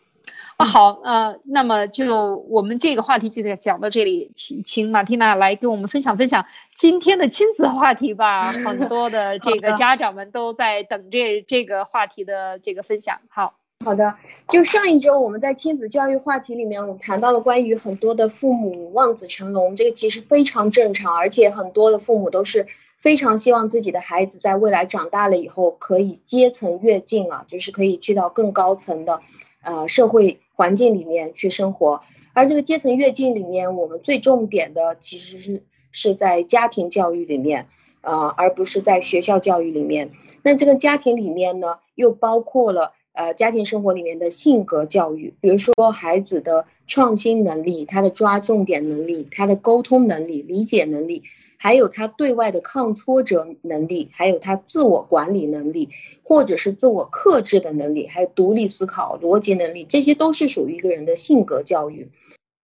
[0.56, 8.52] 啊，好，呃，那么就我们这个话题就得讲到这里，请请马蒂娜来跟我们分享分享今天的亲子话题吧。
[8.62, 13.20] 很多的这个家长们都在等这这个话题的这个分享。
[13.28, 14.14] 好，好的。
[14.48, 29.20] 就上一周我们在亲子教育话题里面，我们谈到了关于很多的父母望子成龙，这个其实非常正常，而且很多的父母都是非常希望自己的孩子在未来长大了以后可以阶层跃进啊，就是可以去到更高层的，
[29.60, 30.38] 呃，社会。
[30.54, 32.00] 环境里面去生活，
[32.32, 35.62] 而这个阶层跃进里面，我们最重点的其实是
[35.92, 37.66] 是在家庭教育里面，
[38.00, 40.10] 呃，而不是在学校教育里面。
[40.42, 51.22] 那这个家庭里面呢，又包括了呃家庭生活里面的性格教育，比如说孩子的创新能力、他的抓重点能力、他的沟通能力、理解能力。
[51.64, 55.88] 还有他对外的抗挫折能力，还有他自我管理能力，
[56.22, 62.10] 或者是自我克制的能力，还有独立思考、逻辑能力，这些都是属于一个人的性格教育，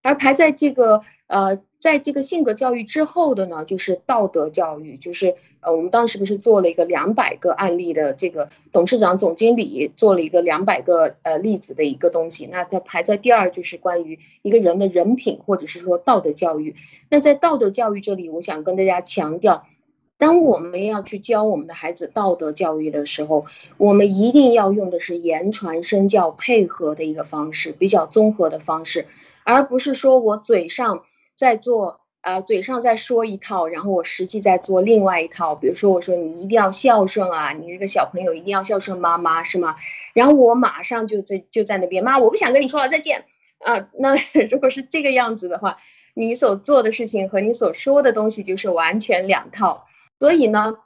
[0.03, 1.63] 而排在这个呃。
[1.81, 16.77] 在这个性格教育之后的呢，就是道德教育，就是呃，我们当时不是做了一个两百个案例的这个董事长、总经理做了一个两百个呃例子的一个东西，那它排在第二，就是关于一个人的人品或者是说道德教育。
[17.09, 19.65] 那在道德教育这里，我想跟大家强调，
[20.19, 23.47] 当我们要去教我们的孩子道德教育的时候，
[23.79, 29.07] 我们一定要用的是言传身教配合的一个方式，比较综合的方式，
[29.45, 31.05] 而不是说我嘴上。
[31.41, 35.55] 在做啊，嘴上在说一套，然后我实际在做另外一套。
[35.55, 39.77] 比如说，我说你一定要孝顺啊，你这个小朋友一定要孝顺妈妈，是吗？
[40.13, 43.25] 然后我马上就在就在那边，妈，我不想跟你说了，再见
[43.61, 43.89] 啊。
[43.95, 44.15] 那
[44.51, 45.79] 如果是这个样子的话，
[46.13, 49.87] 你所做的事情和你所说的东西就是完全两套。
[50.19, 50.77] 所以呢，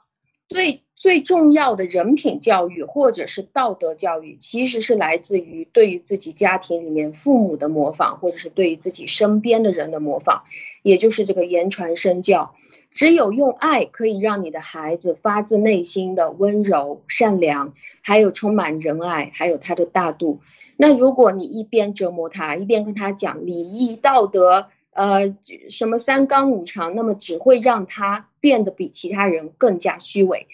[0.47, 0.84] 最。
[0.95, 10.43] 最重要的人品教育或者是道德教育，其实是来自于对于自己家庭里面父母的模仿，或者是对于自己身边的人的模仿，
[10.83, 12.55] 也就是这个言传身教。
[12.89, 20.39] 只有用爱可以让你的孩子发自内心的温柔、善良，还有充满仁爱，还有他的大度。
[20.77, 25.35] 那如果你一边折磨他，一边跟他讲礼义道德，呃，
[25.67, 30.47] 什么三纲五常，那么只会让他变得比其他人更加虚伪。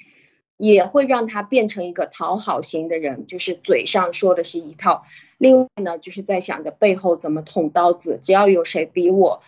[0.62, 5.04] 也会让他变成一个讨好型的人，就是嘴上说的是一套，
[5.40, 8.20] 另外呢，就是在想着背后怎么捅刀子。
[8.22, 9.42] 只要有谁比我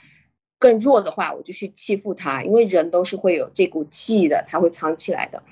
[0.58, 5.44] 更弱的话，我就去欺负他，因为人都是会有这股气的，他会藏起来的。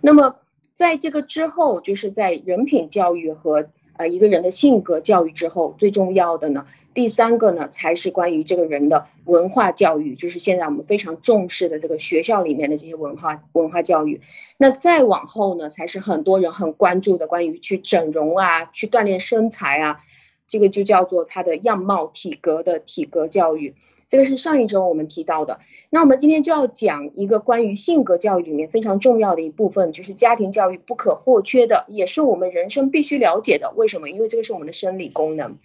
[0.00, 0.36] 那么
[0.72, 6.64] 在这个之后，就是在人品教育和呃一个人的性格教育之后，最重要的呢。
[6.98, 14.20] 第三个呢，才是关于这个人的文化教育，就是现在我们非常重视的这个学校里面的这些文化文化教育。
[14.56, 20.00] 那再往后呢，才是很多人很关注的关于去整容啊，去锻炼身材啊，
[20.48, 23.74] 这个就叫做他的样貌体格的体格教育。
[24.08, 25.60] 这个是上一周我们提到的。
[25.90, 33.72] 那我们今天就要讲一个关于性格教育里面非常重要的一部分，就是家庭教育不可或缺的，也是我们人生必须了解的。
[33.76, 34.10] 为什么？
[34.10, 35.58] 因为这个是我们的生理功能。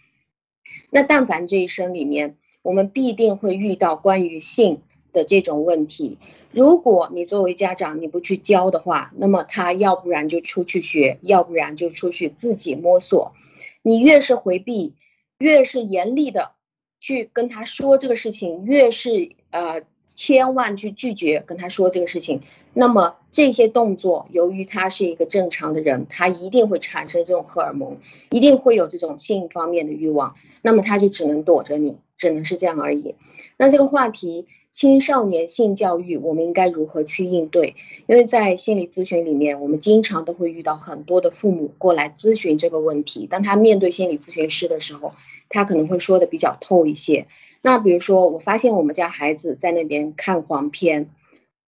[0.94, 6.18] 那但凡这一生里面，我们必定会遇到关于性的这种问题。
[6.54, 13.34] 如果你作为家长你不去教的话，那么他要不然就出去学，要不然就出去自己摸索。
[13.82, 14.94] 你越是回避，
[15.38, 16.52] 越是严厉的
[17.00, 19.82] 去跟他说这个事情，越是呃。
[20.06, 22.42] 千万去拒绝跟他说这个事情，
[22.74, 27.98] 那么这些动作，由于他是一个正常的人，他一定会产生这种荷尔蒙，
[28.30, 33.16] 一定会有这种性方面的欲望，那么他就只能躲着你，只能是这样而已。
[33.58, 37.76] 那这个话题，青少年性教育，我们应该如何去应对？
[38.08, 45.12] 因为在心理咨询里面，我们经常都会遇到很多的父母过来咨询这个问题，当他面对心理咨询师的时候，
[45.50, 47.28] 他可能会说的比较透一些。
[47.62, 51.10] 那比如说，我发现我们家孩子在那边看黄片、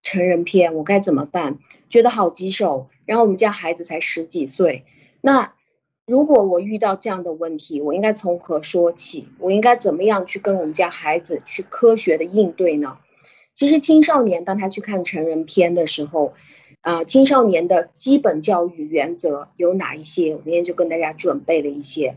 [0.06, 1.58] 成人片，我该怎么办？
[1.89, 2.88] 觉得好棘手。
[3.06, 4.86] 然后我们家孩子才十几岁，
[5.20, 5.54] 那
[6.06, 9.28] 如果我遇到这样的问题，我应该从何说起？
[9.39, 12.98] 我应该怎么样去跟我们家孩子去科学的应对呢？
[13.54, 16.34] 其实青少年当他去看成人片的时候，
[16.82, 20.36] 啊，青少年的基本教育原则有哪一些？
[20.36, 22.15] 我今天就跟大家准备了一些。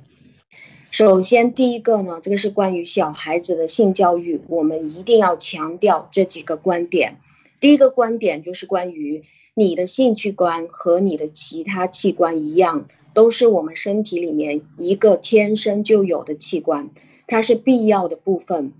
[0.90, 7.19] 首先，第一个呢，这个是关于小孩子的性教育，我们一定要强调这几个观点。
[7.61, 9.23] 第一个观点就是关于
[9.54, 16.90] 你的性器官和你的其他器官一样，都是我们身体里面一个天生就有的器官，
[17.27, 18.73] 它是必要的部分。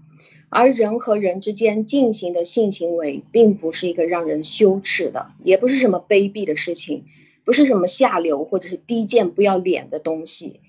[0.51, 7.05] 而人和人之间进行的性行为，并不是一个让人羞耻的，也不是什么卑鄙的事情，
[7.45, 10.61] 不是什么下流或者是低贱不要脸的东西。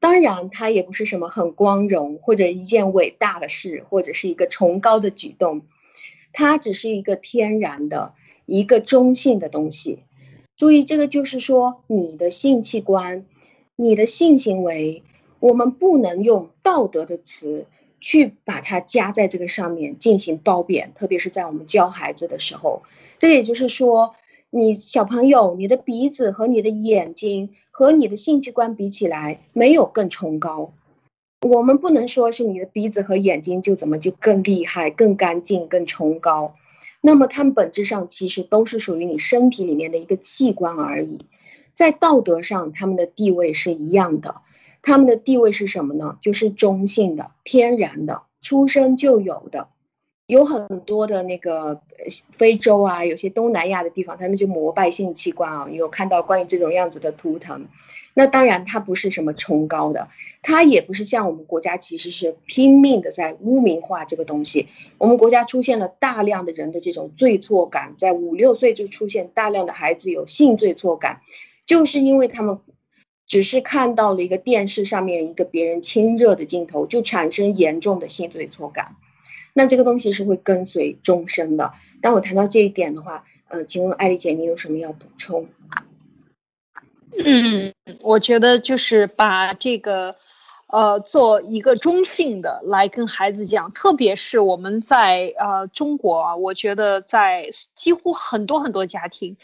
[0.00, 5.62] 当然，它也不是什么很光荣或者一件伟大的事，或者是一个崇高的举动。
[6.34, 8.12] 它只是一个天然的、
[8.44, 10.00] 一个中性的东西。
[10.54, 13.24] 注意，这个就是说，你的性器官、
[13.76, 15.02] 你的性行为，
[15.40, 17.66] 我们不能用道德的词。
[18.00, 22.82] 去把它加在这个上面进行褒贬，特别是在我们教孩子的时候，
[23.18, 24.14] 这也就是说，
[24.50, 30.74] 你小朋友，你的鼻子和你的眼睛和你的性器官比起来，没有更崇高。
[31.44, 36.54] 我们不能说是你的鼻子和眼睛就怎么就更厉害、更干净、更崇高。
[37.02, 41.26] 那么它们本质上其实都是属于你身体里面的一个器官而已，
[41.74, 44.36] 在道德上，它们的地位是一样的。
[44.80, 46.16] 它们的地位是什么呢？
[46.22, 49.68] 就是中性的、天然的、出生就有的。
[50.26, 51.82] 有很多的那个
[52.32, 55.68] 非洲啊，有些东南亚的地方，他们就膜拜性器官啊。
[55.70, 57.68] 有看到关于这种样子的图腾。
[58.14, 60.08] 那当然，它不是什么崇高的，
[60.40, 64.68] 它也不是像我们国家其实是拼命的在污名化这个东西。
[64.98, 71.20] 我们国家出现了大量的人的这种罪错感，在五六岁就出现大量的孩子有性罪错感，
[71.66, 72.58] 就是因为他们。
[73.26, 78.96] 只是看到了一个电视上面一个别人亲热的镜头，就产生严重的性罪错感，
[79.54, 81.72] 那这个东西是会跟随终身的。
[82.02, 85.48] 当我谈到这一点的话，呃，请问艾丽姐，你有什么要补充？
[87.16, 90.16] 嗯，我觉得就是把这个，
[90.66, 99.38] 呃，做一个中性的来跟孩子讲，特别是我们在呃中国啊，我觉得在几乎很多很多家庭，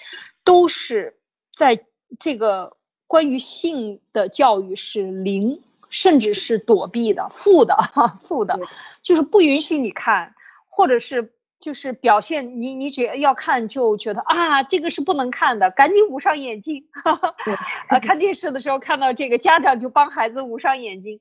[0.44, 1.16] 都是
[1.54, 1.84] 在
[2.18, 2.76] 这个。
[3.06, 8.58] 关于性的教育是零，甚至是躲避的、负的、哈负的，
[9.02, 10.34] 就是不允许你看，
[10.68, 16.86] 或者是就是表现你你只要看就觉得啊这个是不能看的，赶紧捂上眼睛。
[17.88, 21.20] 啊，看电视的时候看到这个，家长就帮孩子捂上眼睛。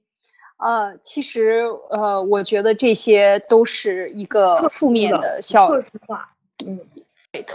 [0.57, 5.81] 呃，其实呃，我觉得这些都是一个负面的效果。
[6.63, 6.79] 嗯，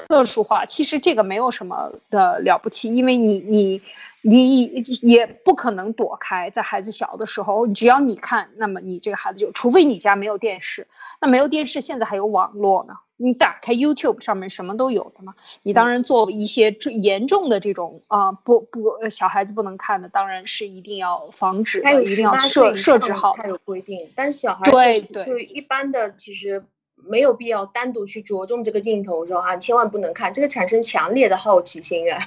[0.09, 3.83] 特殊化，其实这个没有什么的了不起，因为你你。
[4.27, 10.87] 你也不可能躲开，在孩子小的时候，只要你看，那么你这个孩子就，除非你家没有电视，
[11.21, 15.35] 那没有电视，现在还有网络呢，你打开 YouTube 上面什么都有的嘛。
[15.63, 23.35] 你当然做一些严重的这种啊，不不，小孩子不能看的，当然是一定要防止的，一定要设设置好。
[23.37, 26.65] 它有规定，但是小孩对对，就一般的，其实
[26.97, 32.19] 没有必要单独去着重这个镜头说啊，千万不能看，这个产生强烈的好奇心啊。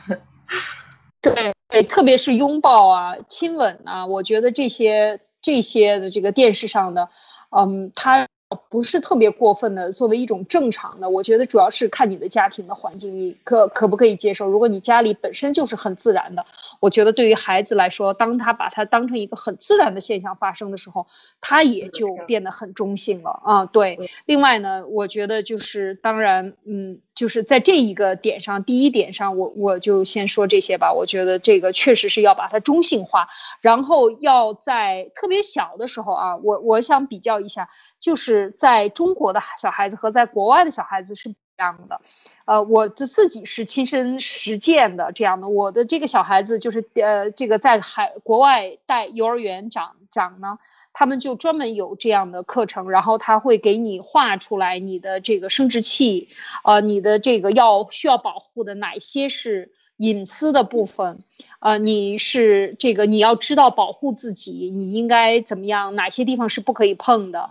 [1.21, 1.56] 对。
[1.83, 7.09] 特别是拥抱啊、亲吻啊，我觉得这些这些的这个电视上的，
[7.49, 8.27] 嗯，它。
[8.69, 14.47] 不是特别过分的，作为一种正常的，我觉得主要是看你的家庭的环境，你可可不可以接受？
[14.47, 16.45] 如果你家里本身就是很自然的，
[16.79, 21.07] 我觉得对于孩子来说，当他把它当成一个很自然的现象发生的时候，
[21.41, 23.65] 他也就变得很中性了啊。
[23.65, 30.93] 对，另外呢，我觉得就是当然，嗯，就是在这一个点上，第一点上，我我就先说这些吧。
[30.93, 33.27] 我觉得这个确实是要把它中性化，
[33.59, 37.67] 然后要在特别小的时候啊，我我想比较一下。
[37.99, 42.01] 就是在中国的小孩子和在国外的小孩子是不一样的，
[42.45, 45.47] 呃，我的自己是亲身实践的这样的。
[45.47, 50.59] 我的这个小孩子就是呃，这个在海国外带幼儿园长长呢，
[50.93, 56.29] 他们就专门有这样的课程，然后他会给你画出来你的这个生殖器，
[56.63, 61.23] 呃，你的这个要需要保护的哪些是隐私的部分，
[61.59, 67.49] 呃，你是这个你要知道保护自己，你应该怎么样，哪些地方是不可以碰的。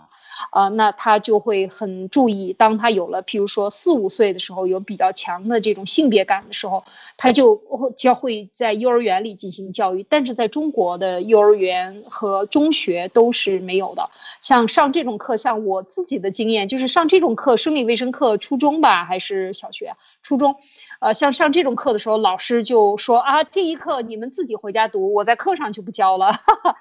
[0.51, 6.83] 呃，那他就会很注意，当他有了，譬如说四五岁的时候，有比较强的这种性别感的时候，
[7.17, 7.61] 他就
[7.95, 10.05] 教会在幼儿园里进行教育。
[10.07, 14.09] 但是在中国的幼儿园和中学都是没有的。
[14.41, 19.93] 像上这种课，像我自己的经验，就是上这种课，生理卫生课，初中吧还是小学？
[20.21, 20.55] 初中。
[20.99, 26.75] 呃，像上这种课的时候，老师就说啊，这一课你们自己回家读，我在课上就不教了，哈 哈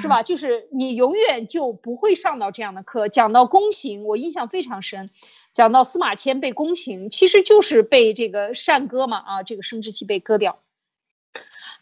[0.00, 0.22] 是吧？
[0.22, 3.08] 就是你永远就不会上到这样的课。
[3.08, 5.10] 讲到宫刑，我印象非常深，
[5.52, 10.58] 讲到司马迁被宫刑，其实就是被这个善割嘛，啊，这个生殖器被割掉。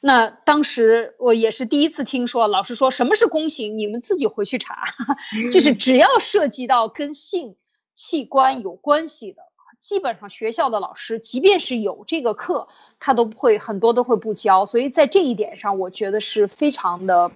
[0.02, 4.84] 那当时我也是第一次听说，老师说什么是宫刑，你们自己回去查，
[5.52, 7.56] 就是只要涉及到跟性
[7.94, 9.42] 器官有关系的。
[9.80, 12.68] 基本上学校的老师，即便是有这个课，
[13.00, 14.66] 他都会很多都会不教。
[14.66, 17.32] 所以在这一点上，我觉得是非常的，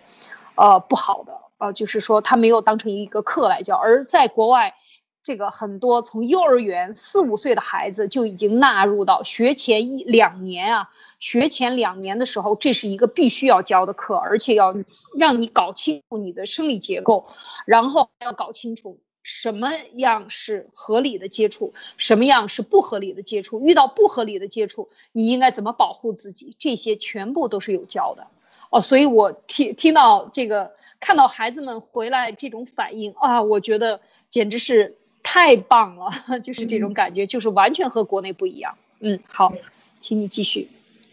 [0.55, 1.41] 呃，不好的。
[1.57, 3.77] 呃，就是说他没有当成一个课来教。
[3.77, 4.75] 而在国外，
[5.23, 14.75] 这个很多从幼儿园四五岁的孩子就已经纳入到学前一两年啊，学前两年的时候，这是一个必须要教的课，而且要
[15.17, 17.25] 让你搞清楚你的生理结构，
[17.65, 18.99] 然后要搞清楚。
[19.25, 23.59] 什么样是合理的接触，什么样是不合理的接触？
[23.63, 26.55] 遇到不合理的接触，你应该怎么保护自己？
[26.59, 28.27] 这些全部都是有教的
[28.69, 28.83] 哦。
[28.83, 36.11] 所以我听听到这个，看到孩子们回来这种反应啊，我觉得简直是太棒了，
[36.45, 38.77] 就是这种感觉，就是完全和国内不一样。
[39.01, 39.55] 嗯，好，
[40.01, 40.69] 请你继续。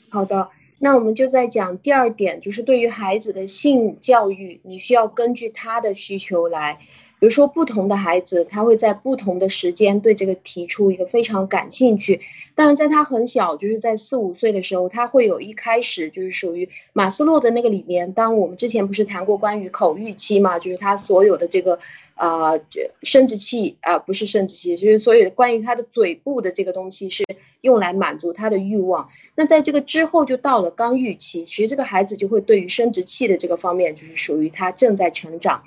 [0.09, 0.49] 好的，
[0.79, 6.79] 那我们就在讲第二点，就是对于孩子的性教育，你需要根据他的需求来。
[7.21, 12.19] 比如说，不同的孩子，他会在不同的时间对这个提出一个非常感兴趣。
[12.55, 18.11] 当然，在他很小，就是在四五岁的时候，他会有一开始就是属于马斯洛的那个里面。
[18.13, 21.77] 当我们之前不是谈过关于口欲期嘛，就是他所有的这个
[22.15, 22.59] 啊，
[23.03, 27.23] 生殖器啊，不是生殖器，就是所有的关于他的嘴部的这个东西是
[27.61, 29.09] 用来满足他的欲望。
[29.35, 35.61] 那在这个之后就到了刚欲期，其实这个孩子就会对于生殖器的这个方面，就是属于他正在成长。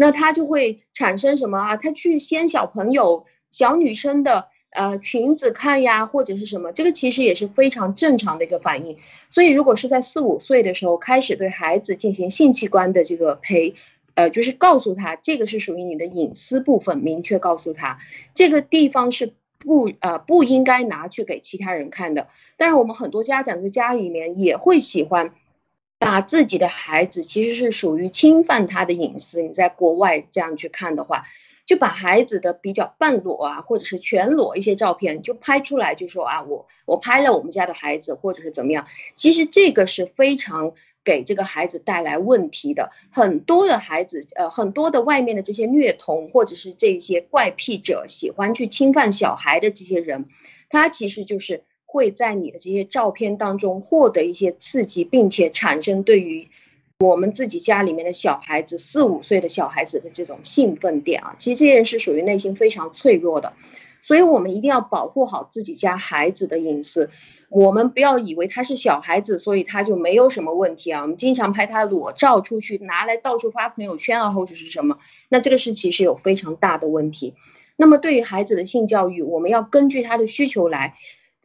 [0.00, 1.76] 那他就会产生什么啊？
[1.76, 6.72] 他去掀小朋友、小女生的呃裙子看呀，或者是什么？
[6.72, 8.96] 这个其实也是非常正常的一个反应。
[9.28, 13.74] 所以，如果是在四五岁的时候开始对孩子进行性器官的这个培，
[14.14, 17.98] 呃，就是告诉他这个是属于你的隐私部分，明确告诉他
[18.32, 22.28] 这个地方是不呃不应该拿去给其他人看的。
[22.56, 25.34] 但是我们很多家长在家里面也会喜欢。
[26.00, 29.42] 把自己的孩子其实是属于侵犯他的隐私。
[29.42, 31.26] 你在国外这样去看的话，
[31.66, 38.86] 就把孩子的比较半裸啊，或者是全裸一些照片就拍出来，就说啊，我我拍了我们家的孩子，或者是怎么样。
[39.14, 40.72] 其实这个是非常
[41.04, 42.90] 给这个孩子带来问题的。
[43.12, 50.30] 很多的孩子，呃，很多的外面的这些虐童或者是这些怪癖者，喜欢去侵犯小孩的这些人，
[50.70, 51.62] 他其实就是。
[51.92, 56.48] 会在你的这些照片当中获得一些刺激，并且产生对于
[57.00, 63.54] 我们自己家里面的小孩子四五岁的小孩子的这种兴奋点啊，其实这件事属于内心非常脆弱的，
[64.02, 67.10] 所以我们一定要保护好自己家孩子的隐私。
[67.48, 71.02] 我们不要以为他是小孩子，所以他就没有什么问题啊。
[71.02, 77.34] 我们经常拍他裸照出去，拿来到处发朋友圈啊，或者是什么，那这个是其实有非常大的问题。
[77.76, 80.94] 那么对于孩子的性教育，我们要根据他的需求来。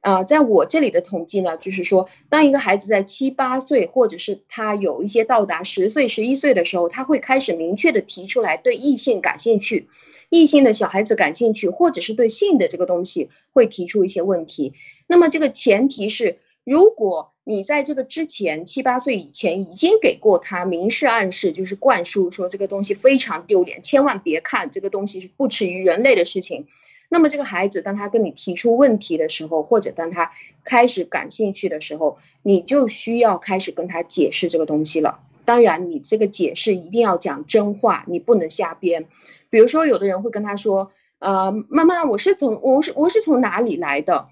[0.06, 9.88] 啊，在我这里的统计呢，就是说，当一个孩子在七八岁，或者是他有一些到达十岁、十一岁的时候，他会开始明确的提出来对异性感兴趣，
[10.30, 14.74] 异性的小孩子感兴趣，或者是对性的这个东西会提出一些问题。
[15.08, 26.68] 那么这个前提是，如果你在这个之前七八岁以前已经给过他明示暗示，就是灌输说这个东西非常丢脸，千万别看这个东西是不耻于人类的事情。
[27.10, 30.32] 那么这个孩子，当他跟你提出问题的时候，或者当他
[30.64, 35.20] 开始感兴趣的时候，你就需要开始跟他解释这个东西了。
[35.45, 39.06] 当然，你这个解释一定要讲真话，你不能瞎编。
[39.51, 40.89] 比如说，有的人会跟他说
[41.20, 44.26] ：“呃，妈妈，我是从我是我是从哪里来的？”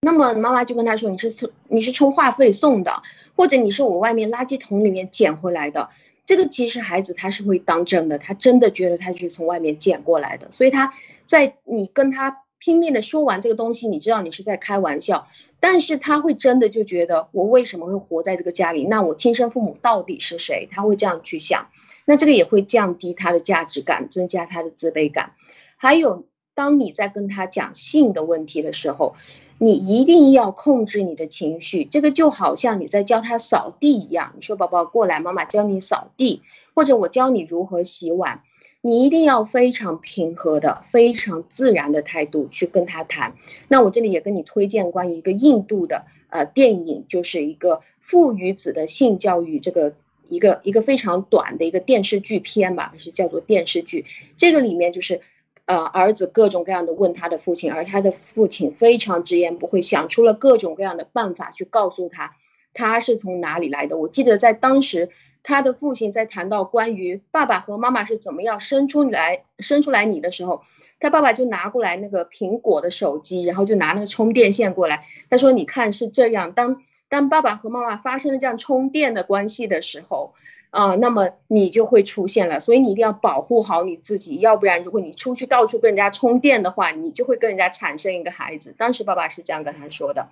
[0.00, 3.02] 那么妈妈就跟他说：“你是从你是充话费送的，
[3.36, 5.90] 或者你是我外面垃圾桶里面捡回来的。”
[6.24, 10.94] 这个其实孩子他是会当真的，他真的觉得他是从外面捡过来的，所以他。
[11.26, 15.26] 在你跟他拼命的说完这个东西，你知道你是在开玩笑，
[15.60, 18.84] 但是他会真的就觉得我为什么会活在这个家里？
[18.84, 20.66] 那我亲生父母到底是谁？
[20.70, 21.68] 他会这样去想，
[22.06, 25.32] 那这个也会降低他的价值感，增加他的自卑感。
[25.76, 26.24] 还有，
[26.54, 29.14] 当你在跟他讲性的问题的时候，
[29.58, 31.84] 你一定要控制你的情绪。
[31.84, 36.42] 这个就好像你在教他扫地一样，你说宝宝过来，妈妈教你扫地，
[36.74, 38.40] 或者我教你如何洗碗。
[38.82, 43.34] 你一定要非常平和的、非常自然的态度去跟他谈。
[43.66, 49.94] 那我这里也跟你推荐关于一个印度的呃电影，就是一个父与子的性教育，这个
[50.28, 54.04] 一个一个非常短的一个电视剧片吧，是叫做电视剧。
[54.36, 55.20] 这个里面就是
[55.64, 62.36] 呃儿子各种各样的问他的父亲，而他的父亲非常直言不讳，想出了各种各样的办法去告诉他
[62.72, 63.96] 他是从哪里来的。
[63.96, 65.08] 我记得在当时。
[65.48, 70.62] 他的父亲在谈到关于爸爸和妈妈是怎么样生出来生出来你的时候，
[70.98, 75.04] 他爸爸就拿过来那个苹果的手机，然后就拿那个充电线过来。
[75.30, 80.34] 他说：“你看是这样，当当爸爸和妈妈发生了这样充电的关系的时候，
[80.70, 82.58] 啊，那么你就会出现了。
[82.58, 88.74] 所以你一定要保护好你自己，要不然如果你出去到处跟人家充电的话，你就会跟人家产生一个孩子。
[88.76, 90.28] 当时爸爸是这样跟他说的。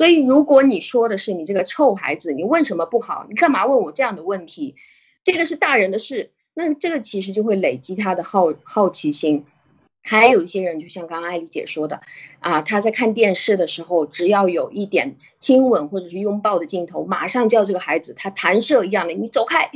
[0.00, 3.26] 所以如果你说的是你这个臭孩子，你问什么不好？
[3.28, 4.74] 你干嘛问我这样的问题？
[5.24, 9.44] 这个是大人的事，那这个其实就会累积他的好好奇心。
[10.02, 12.00] 还有一些人，就像刚刚艾丽姐说的，
[12.38, 19.70] 啊，他在看电视的时候，只要有一点亲吻或者是拥抱的镜头，马上叫这个孩子，他弹射一样的，你走开，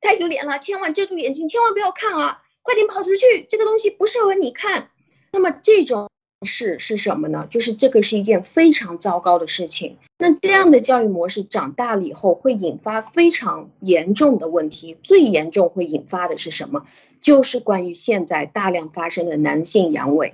[0.00, 4.88] 太丢脸了，千万遮住眼睛，千万不要看啊，快点跑出去，这个东西不适合你看。
[5.32, 6.08] 那么这种
[6.46, 7.46] 是是什么呢？
[7.50, 9.98] 就是这个是一件非常糟糕的事情。
[10.18, 14.96] 那这样的教育模式长大了以后，会引发非常严重的问题。
[15.02, 16.86] 最严重会引发的是什么？
[17.20, 20.32] 就是关于现在大量发生的男性阳痿，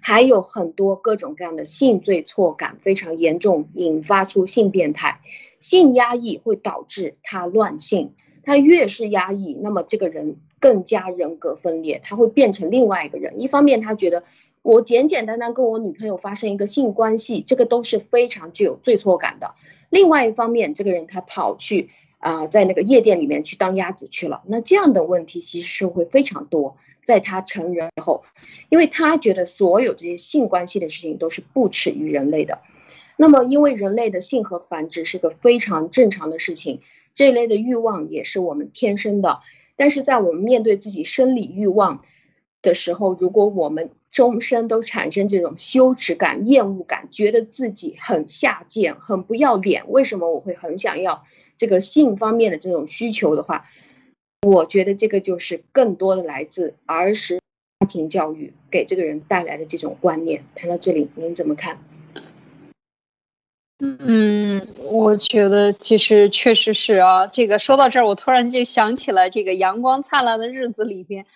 [0.00, 5.20] 还有很多各种各样的性罪错感非常严重，引发出性变态、
[5.58, 8.12] 性压抑会导致他乱性。
[8.44, 13.40] 他越是压抑，那么这个人更加人格分裂，他会变成另外一个人。
[13.40, 14.22] 一方面，他觉得
[14.66, 19.54] 我简简单单跟我女朋友发生一个性关系，这个都是非常具有罪错感的。
[19.90, 21.90] 另外一方面，这个人他跑去。
[22.18, 26.76] 啊，在那个夜店里面去当鸭子去了，那这样的问题其实是会非常多。
[27.00, 28.24] 在他成人后，
[28.68, 32.62] 因为他觉得所有这些性关系的事情都是不耻于人类的。
[33.16, 36.80] 那么，因为人类的性和繁殖是个非常正常的事情，
[37.14, 39.40] 这类的欲望也是我们天生的。
[39.76, 42.02] 但是在我们面对自己生理欲望
[42.60, 51.26] 的时候，如果我们终身都产生这种羞耻感、厌恶感，觉得自己很下贱、很不要脸，为什么我会很想要？
[51.58, 53.66] 这个性方面的这种需求的话，
[54.40, 57.40] 我觉得这个就是更多的来自儿时
[57.78, 60.46] 家庭教育给这个人带来的这种观念。
[60.54, 61.78] 谈到这里，您怎么看？
[63.80, 67.26] 嗯，我觉得其实确实是啊。
[67.26, 71.26] 这个说到这儿，我突然就想起了这个《阳光灿烂的日子》里边。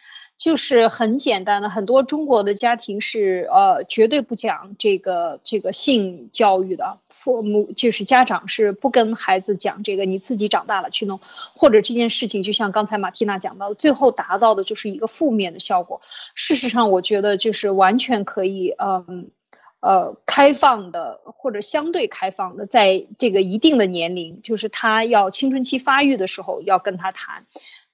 [0.41, 11.21] 就是很简单的，很多中国的家庭是呃绝对不讲这个这个性教育的，父母就是家长是不跟孩子讲这个，你自己长大了去弄，
[11.55, 16.01] 或者这件事情就像刚才马蒂娜讲到的，最后达到的就是一个负面的效果。
[16.35, 19.31] 事实上，我觉得就是完全可以，嗯
[19.81, 27.45] 呃开放的或者相对开放的，在这个一定的年龄，就是他要青春期发育的时候，要跟他谈。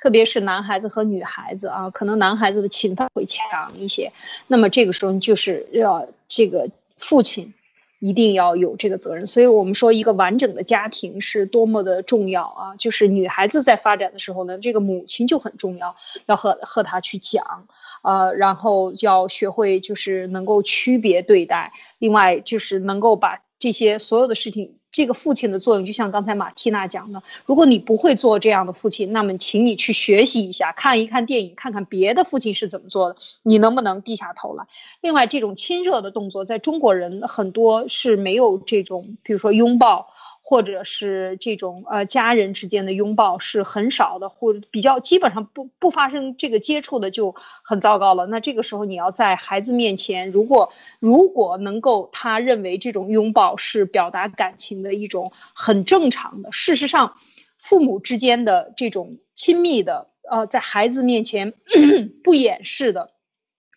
[0.07, 4.13] 特别是男孩子和女孩子啊，可能男孩子的侵犯会强一些。
[4.47, 7.53] 那么这个时候就是要这个父亲
[7.99, 9.27] 一定要有这个责任。
[9.27, 12.77] 所以我们说一个完整的家庭是多么的重要啊！
[12.79, 15.97] 就是女孩子在发展的时候呢，这个母亲就很重要，
[16.27, 17.67] 要和和她去讲，
[18.03, 21.73] 呃，然后要学会就是能够区别对待。
[21.99, 24.77] 另外就是能够把这些所有的事情。
[24.97, 34.65] 这个父亲的作用，就像刚才马蒂娜讲的，如果你不会做这样的父亲，那么请你去学习一下，看一看电影，看看别的父亲是怎么做的，你能不能低下头来？
[35.03, 40.09] 另外，这种亲热的动作，在中国人很多是没有这种，比如说拥抱。
[40.49, 47.35] 或者是这种呃家人之间的拥抱是很少的，或者比较基本上不不发生这个接触的就
[47.65, 48.27] 很糟糕了。
[48.27, 57.17] 那这个时候你要在孩子面前，如果如果能够他认为这种拥抱是表达感情的一种很正常的，事实上，
[57.59, 61.55] 父母之间的这种亲密的呃在孩子面前
[62.23, 63.11] 不掩饰的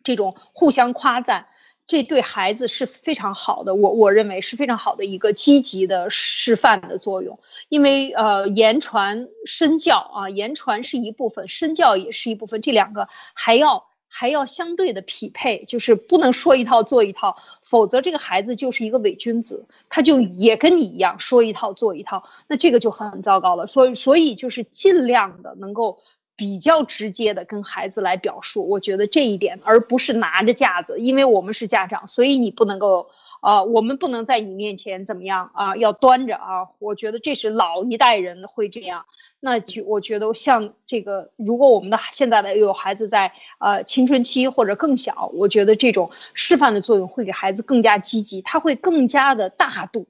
[0.03, 1.47] 这种互相夸赞。
[1.89, 7.39] 这对孩子是非常好的，我我认为是非常好的一个积极的示范的作用。
[7.67, 23.65] 因为呃，言传身教啊，言传是一部分，身教也是一部分，这两个还要还要相对的匹配，就是不能说一套做一套，否则这个孩子就是一个伪君子，他就也跟你一样说一套做一套，那这个就很糟糕了。
[23.65, 25.97] 所以所以就是尽量的能够。
[26.39, 33.09] 比较直接的跟孩子来表述，我觉得这一点，而不是拿着架子，因为我们是家长，所以你不能够，
[33.41, 35.75] 呃，我们不能在你面前怎么样啊？
[35.75, 36.69] 要端着啊！
[36.79, 39.03] 我觉得这是老一代人会这样。
[39.41, 50.07] 那就我觉得像这个，如果我们的现在的有孩子在呃青春期或者更小，我觉得这种示范的作用会给孩子更加积极，他会更加的大度。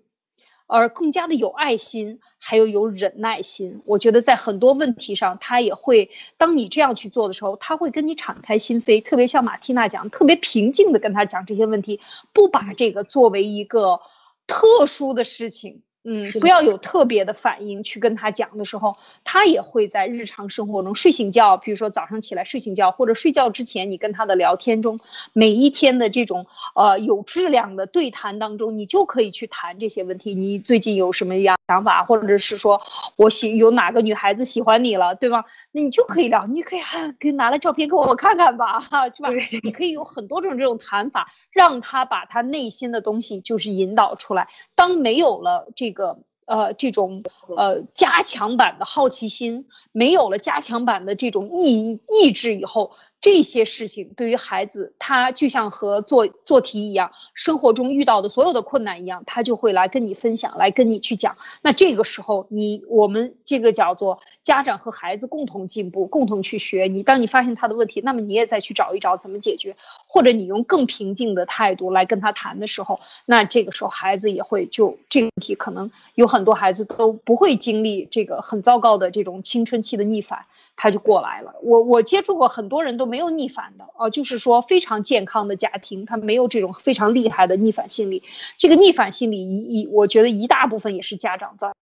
[0.70, 3.82] 而更加的有爱心，还有有忍耐心。
[3.86, 12.00] 我觉得在很多问题上，他也会当你这样去做的时候，他会跟你敞开心扉，特别像马蒂娜讲，特别平静的跟他讲这些问题，
[12.32, 14.00] 不把这个作为一个
[14.46, 18.96] 特殊的事情嗯，不要有特别的反应去跟他讲的时候，
[19.26, 25.02] 他也会在日常生活中睡醒觉，比如说早上起来睡醒觉，或者睡觉之前，你跟他的聊天中，
[25.34, 30.34] 每一天的这种呃有质量的对谈当中，你就可以去谈这些问题。
[30.34, 32.82] 你最近有什么样想法，或者是说
[33.18, 35.44] 我喜有哪个女孩子喜欢你了，对吗？
[35.72, 39.30] 那你就可以聊，你可以还给拿来照片给我看看吧，哈，是吧？
[39.64, 41.28] 你可以有很多种这种谈法。
[41.52, 44.48] 让他把他内心的东西就是引导出来。
[44.76, 47.24] 当没有了这个呃这种
[47.56, 52.92] 呃加强版的好奇心，没有了加强版的这种意意志以后。
[53.22, 61.36] 这些事情对于孩子，他就像和做做题一样，生活中遇到的所有的困难一样，他就会来跟你分享，来跟你去讲。
[61.62, 66.86] 那这个时候，你我们这个叫做家长和孩子共同进步，共同去学。
[66.86, 69.76] 你当你发现他的问题，那么你也再去找一找怎么解决，
[70.08, 80.48] 或者你用更平静的态度来跟他谈的时候，那这个时候孩子也会就这个问题，可能有很多孩子都不会经历这个很糟糕的这种青春期的逆反。
[80.76, 81.54] 他就过来了。
[81.62, 88.24] 我我接触过很多人都没有逆反的哦，就是说非常健康的家庭，他没有这种非常厉害的逆反心理。
[88.58, 91.74] 这个逆反心理一一，我觉得一大部分也是家长在，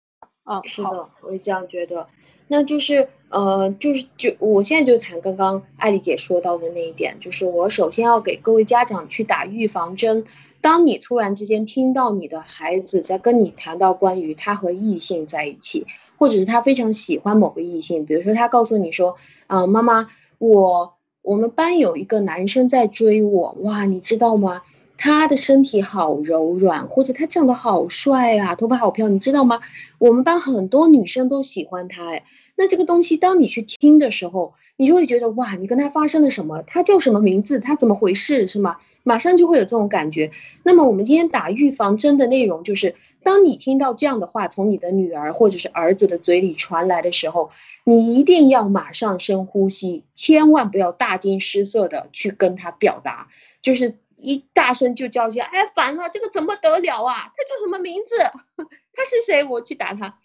[0.45, 2.09] 嗯，是的，我也这样觉得。
[2.49, 10.25] 那就是呃，就是就我现在就谈刚刚艾丽姐说到的那一点，就是我首先要给各位家长去打预防针。
[10.61, 15.87] 当你突然之间听到你的孩子在跟你谈到关于他和异性在一起。
[16.19, 19.17] 或者是他非常喜欢某个异性，比如说他告诉你说，
[19.49, 24.63] 啊，妈妈，我我们班有一个男生在追我，哇，你知道吗？
[24.99, 29.61] 他的身体好柔软，或者他长得好帅啊，头发好漂，你知道吗？
[29.99, 32.25] 我们班很多女生都喜欢他，哎，
[32.57, 36.63] 那这个东西当你去听的时候，你就会觉得哇，你跟他发生了什么？
[36.67, 37.59] 他叫什么名字？
[37.61, 38.49] 他怎么回事？
[38.49, 38.77] 是吗？
[39.03, 40.31] 马上就会有这种感觉。
[40.63, 42.95] 那么我们今天打预防针的内容就是。
[43.23, 47.51] 当你听到这样的话从你的女儿或者是儿子的嘴里传来的时候，
[47.83, 53.27] 你一定要马上深呼吸，千万不要大惊失色的去跟他表达，
[53.63, 57.33] 就是一大声就叫起来，哎，烦了，这个怎么得了啊？
[57.37, 58.17] 他叫什么名字？
[58.93, 59.45] 他是谁？
[59.45, 60.19] 我去打他。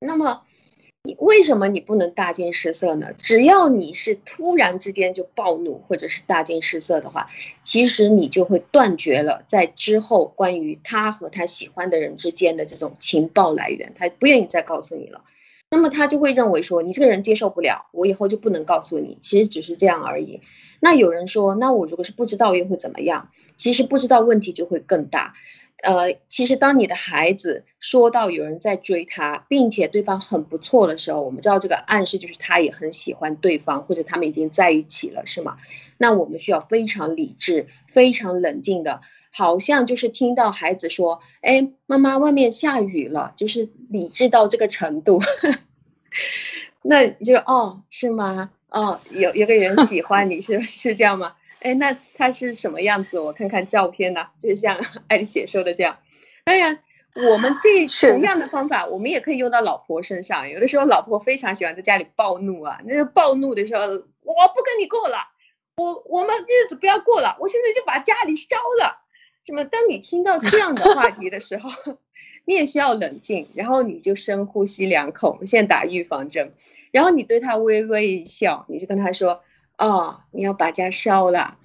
[0.00, 0.42] 那么。
[1.04, 3.12] 你为什么你不能大惊失色呢？
[3.16, 7.30] 只要你是突然之间就暴怒或者是大惊失色的话，
[7.62, 15.22] 其实你就会断绝了在之后关于他和他喜欢的人之间的这种情报来源，他不愿意再告诉你了。
[15.70, 19.18] 那么他就会认为说你这个人接受不了，我以后就不能告诉你。
[19.22, 20.42] 其实只是这样而已。
[20.80, 23.30] 那有人说，那我如果是不知道又会怎么样？
[23.56, 25.34] 其实不知道问题就会更大。
[25.82, 35.56] 呃，其实当你的孩子说到有人在追他，并且对方很不错的时候，我们知道这个暗示就是他也很喜欢对方，或者他们已经在一起了，是吗？
[35.96, 45.20] 那我们需要非常理智、非常冷静的，好像就是听到孩子说：“哎，妈妈，外面下雨了。”就是理智到这个程度，
[46.82, 48.50] 那就哦，是吗？
[48.70, 51.34] 哦，有有个人喜欢你，是 是这样吗？
[51.60, 53.18] 哎，那他是什么样子？
[53.18, 55.98] 我看看照片呢，就是像 艾丽姐说的这样。
[56.44, 56.82] 当然，
[57.14, 60.48] 我们这同样的方法，我们也可以用到老婆身上。
[60.48, 65.16] 有的时候，老婆非常喜欢在家里暴怒啊，那个暴怒的时候，我不跟你过了，
[65.76, 69.04] 我我们日子不要过了，我现在就把家里烧了。
[69.44, 69.64] 什么？
[69.64, 71.70] 当你听到这样的话题的时候，
[72.44, 76.52] 你也需要冷静，然后你就深呼吸两口，我们现在打预防针，
[76.90, 79.42] 然后你对他微微一笑，你就跟他说。
[79.80, 81.56] 哦，你要把家烧了，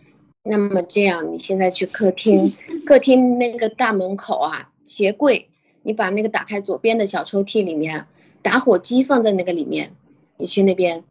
[0.44, 2.54] 那么这样，你现在去客厅，
[2.86, 5.50] 客厅那个大门口啊，鞋柜，
[5.82, 8.06] 你把那个打开左边的小抽屉里面，
[8.44, 9.96] 打火机放在那个里面，
[10.38, 11.04] 你去那边，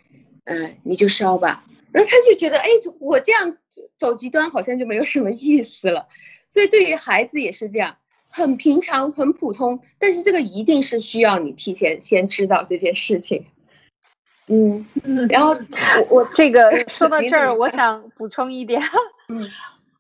[0.45, 1.65] 嗯，你就烧吧。
[1.91, 2.69] 然后他就觉得，哎，
[3.01, 3.57] 我这样
[3.97, 6.07] 走极端好像就没有什么意思了。
[6.47, 7.97] 所以对于孩子也是这样，
[8.29, 13.45] 很平常，很普通，但是这个一定是需要你提前先知道这件事情。
[14.49, 14.84] 嗯，
[15.28, 15.57] 然后
[16.11, 18.82] 我我这个说到这儿，我想补充一点，
[19.28, 19.49] 嗯，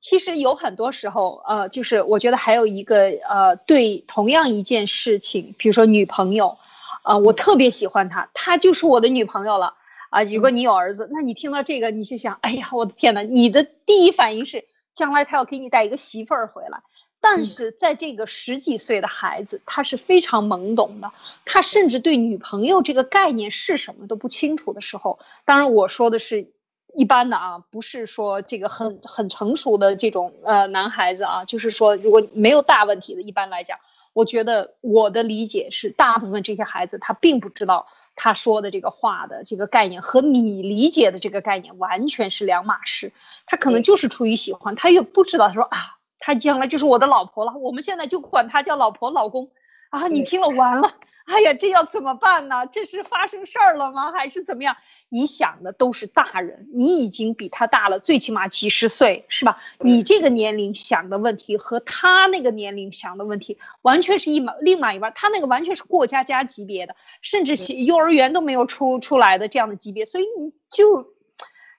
[0.00, 6.58] 其实有很多时候，呃，就是我觉得还有一个，呃，对同样一件事情，比如说女朋友，
[7.02, 9.74] 啊，我特别喜欢她，她就是我的女朋友了，
[10.10, 16.82] 啊，如果你有儿子，那你听到这个，你就想，哎呀，我的天呐，你的第一反应是，将来他要给你带一个媳妇儿回来。
[17.24, 21.12] 但是在这个十几岁的孩子，他是非常懵懂的，
[21.44, 25.20] 他甚至对女朋友这个概念是什么都不清楚的时候。
[25.44, 26.48] 当然，我说的是
[26.96, 33.78] 一般的啊，不是说这个很很成熟的这种呃男孩子啊，就是说如果没有大问题的，一般来讲，
[34.12, 43.12] 我觉得我的理解是，大部分这些孩子他并不知道他说的这个话的这个概念和你理解的这个概念完全是两码事，
[43.46, 45.98] 他可能就是出于喜欢，他又不知道他说啊。
[46.24, 49.50] 她将来就是我的老婆了，我们现在就管她叫老婆、老公，
[49.90, 50.94] 啊，你听了完了，
[51.26, 52.66] 哎呀，这要怎么办呢？
[52.66, 54.12] 这是发生事儿了吗？
[54.12, 54.76] 还是怎么样？
[55.08, 59.60] 你想的都是大人，你已经比他大了，最起码几十岁，是吧？
[59.80, 71.11] 你这个年龄想的问题和他那个年龄想的问题完全是一码另外一码，他那个完全是过家家级别的，甚至幼儿园都没有出出来的这样的级别，所以你就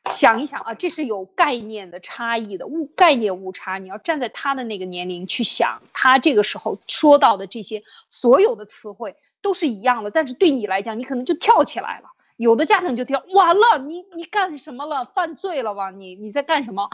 [0.10, 3.78] 想一想啊，这是有概念的差异的误概念误差。
[3.78, 12.10] 你要站在他的那个年龄去想，他这个时候说到的这些所有的词汇都是一样的，但是对你来讲，你可能就跳起来了。
[12.36, 15.06] 有的家长就跳完了，你你干什么了？
[15.06, 15.90] 犯罪了吧？
[15.90, 16.90] 你你在干什么？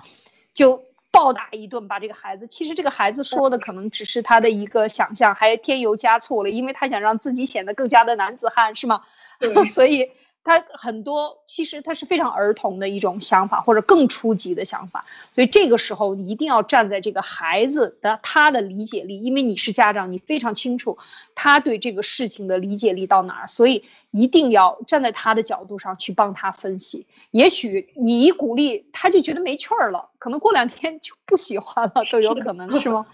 [0.53, 2.45] 就暴打一顿，把这个孩子。
[2.45, 9.01] 其实这个孩子说的可能只是他的一个想象，还添油加醋了，因为他想让自己显得更加的男子汉，是吗？
[9.73, 10.11] 所以。
[10.43, 20.97] 他很多其实他是非常儿童的一种想法，或者更初级的想法，所以这个时候一定要站在这个孩子的他的理解力，因为你是家长，你非常清楚
[21.35, 27.05] 他对这个事情的理解力到哪儿，所以一定要站在他的角度上去帮他分析。
[27.31, 33.05] 也许你一鼓励，他就觉得没趣儿了，可能过两天就不喜欢了，都有可能是吗？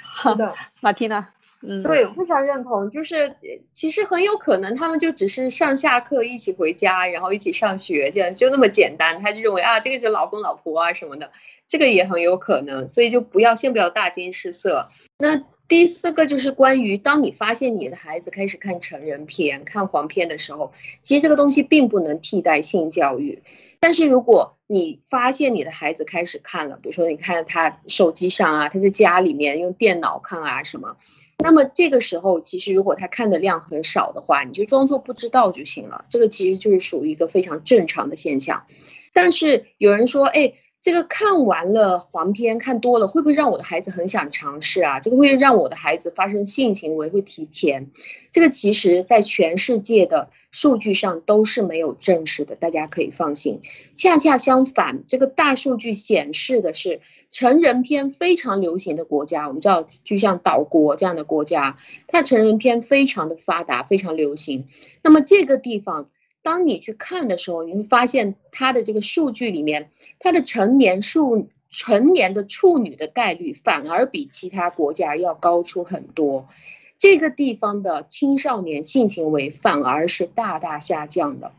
[0.00, 1.28] 好的， 马蒂娜。
[1.60, 2.88] 嗯，对，非常认同。
[2.90, 3.34] 就是
[3.72, 9.20] 其实很有可能他们就只是上下课一起回家，然后一起上学，这样就那么简单。
[9.20, 11.30] 他就认为啊，这个是老公老婆啊什么的，
[11.66, 12.88] 这个也很有可能。
[12.88, 14.88] 所以就不要先不要大惊失色。
[15.18, 23.42] 那第四个就是关于，当你发现你的孩子开始看成人片、看黄片的时候，其实这个东西并不能替代性教育。
[23.80, 30.96] 但是如果你发现你的孩子开始看了，比如说你看他手机上啊，他在家里面用电脑看啊什么。
[31.42, 36.04] 那么这个时候，其实如果他看的量很少的话，你就装作不知道就行了。
[36.10, 38.66] 这个其实就是属于一个非常正常的现象。
[39.12, 40.54] 但是有人说，哎。
[40.80, 45.00] 这个看完了黄片看多了，会不会让我的孩子很想尝试啊？
[45.00, 47.90] 这个会让我的孩子发生性行为会提前？
[48.30, 53.60] 这个其实在全世界的数据上都是没有证实的，大家可以放心。
[53.96, 61.76] 恰恰相反，这个大数据显示的是成人片非常流行的国家，我们知道就像岛国这样的国家，
[62.06, 64.66] 它成人片非常的发达，非常流行。
[65.02, 66.08] 那么这个地方。
[66.42, 76.48] 当你去看的时候，你会发现它的这个数据里面，它的成年数成年的处女的概率反而比其他国家要高出很多。
[76.96, 81.52] 这个地方的青少年性行为反而是大大下降的。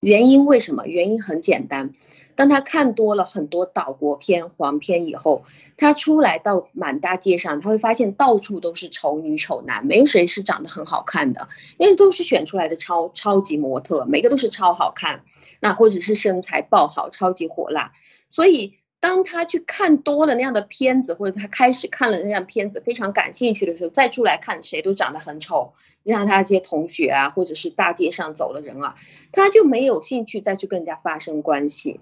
[0.00, 0.86] 原因为什么？
[0.86, 1.92] 原因很简单。
[2.36, 5.44] 当他看多了很多岛国片、黄片以后，
[5.78, 15.24] 他出来到满大街上，他会发现到处都是丑女丑男，没有谁是长得很好看的，因为都是选出来的超超级模特，每个都是超好看，
[15.60, 17.92] 那或者是身材爆好、超级火辣。
[18.28, 25.72] 所以当他去看多了那样的片子，或者他开始看了那样片子非常感兴趣的时候，再出来看谁都长得很丑，
[26.04, 28.94] 像他这些同学啊，或者是大街上走的人啊，
[29.32, 32.00] 他就没有兴趣再去跟人家发生关系。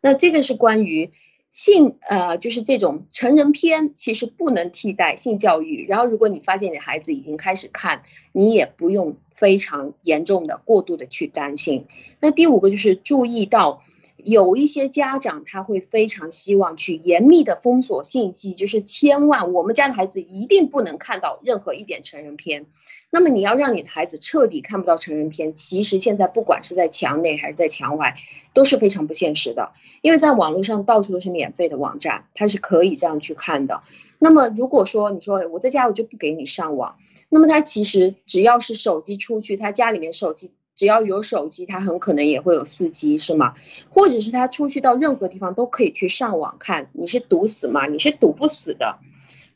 [0.00, 1.10] 那这个是关于
[1.50, 5.84] 性，呃，就是这种成人片，其实不能替代性教育。
[5.88, 8.02] 然后，如果你发现你孩子已经开始看，
[8.32, 11.86] 你也不用非常严重的、过度的去担心。
[12.20, 13.82] 那第五个就是注意到，
[14.16, 22.66] 有一些家长他会非常希望去严密的封锁信息，就是千万我们家的孩子一定不能看到任何一点成人片。
[23.12, 28.14] 那么你要让你的孩子彻底看不到成人片，其实现在不管是在墙内还是在墙外，
[28.54, 29.72] 都是非常不现实的。
[30.00, 33.82] 因为在网络上到处都是免费的网站，它是可以这样去看的。
[34.20, 36.96] 那么如果说你说我在家我就不给你上网，
[37.28, 43.54] 那么他其实只要是手机出去，他家里面手机只要有手机，他很可能也会有四 G 是吗？
[43.88, 47.88] 或者是他出去到任何地方都可以去上网看，你是堵死吗？
[47.88, 48.98] 你是堵不死的，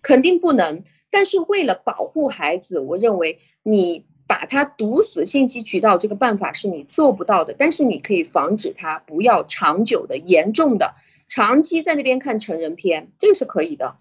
[0.02, 0.82] 肯定不能。
[1.14, 7.54] 但是为了保护孩子，我认为你把他堵死信息渠道这个办法是你做不到的。
[7.56, 10.96] 但是你可以防止他不要长久的、严重的、
[11.28, 13.94] 长期在那边看成人片，这个是可以的。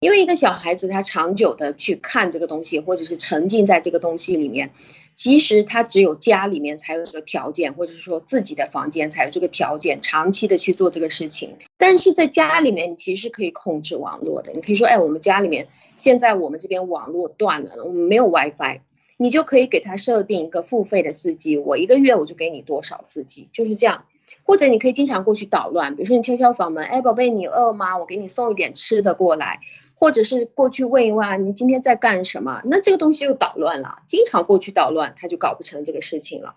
[0.00, 4.70] 因为一个小孩子他长久的去看这个东西，或者是沉浸在这个东西里面。
[5.14, 11.56] 其实他只有家里面才有这个条件，或者是说自己的房间才有这个条件，长期的去做这个事情。
[11.78, 14.52] 但是在家里面，你其实可以控制网络的。
[14.52, 18.80] 你可以说，哎，我们家里面现在我们这边网络断了，我们没有 WiFi，
[19.16, 24.04] 你就可以给他设定一个付费的四 G，我一个月我就给你多少四 G，就是这样。
[24.42, 27.98] 或者你可以经常过去捣乱，比如说你敲敲房门，哎，宝贝，你饿吗？
[27.98, 29.60] 我给你送一点吃的过来。
[29.98, 32.60] 或者是过去问一问啊你今天在干什么？
[32.66, 33.98] 那这个东西又捣乱了。
[34.06, 36.54] 经常过去捣乱，他就搞不成这个事情了。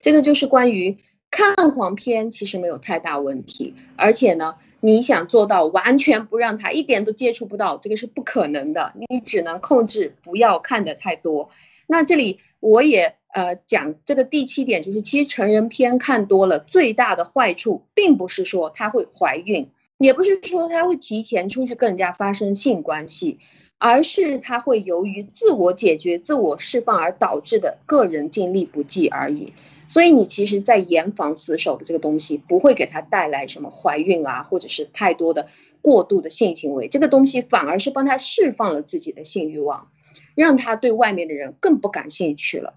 [0.00, 0.98] 这个就是关于
[1.30, 3.74] 看黄片，其实没有太大问题。
[3.96, 8.92] 而且呢，你想做到完全不让他一点都接触不到，这个是不可能的。
[9.08, 11.50] 你只能控制不要看的太多。
[11.86, 19.70] 那这里我也呃讲这个第七点，就是其实成人片看多了，最大的坏处并不是说她会怀孕，
[20.02, 23.38] 也不是说他会提前出去跟人家发生性关系。
[23.84, 29.52] 而是他会由于自我解决、自我释放而导致的个人精力不济而已。
[29.88, 35.48] 所以你其实，在严防死守的这个东西，不会给他带来什么怀孕啊，或者是太多的
[35.80, 36.86] 过度的性行为。
[36.86, 39.88] 这个东西反而是帮他释放了自己的性欲望，
[40.36, 42.74] 让他对外面的人更不感兴趣了。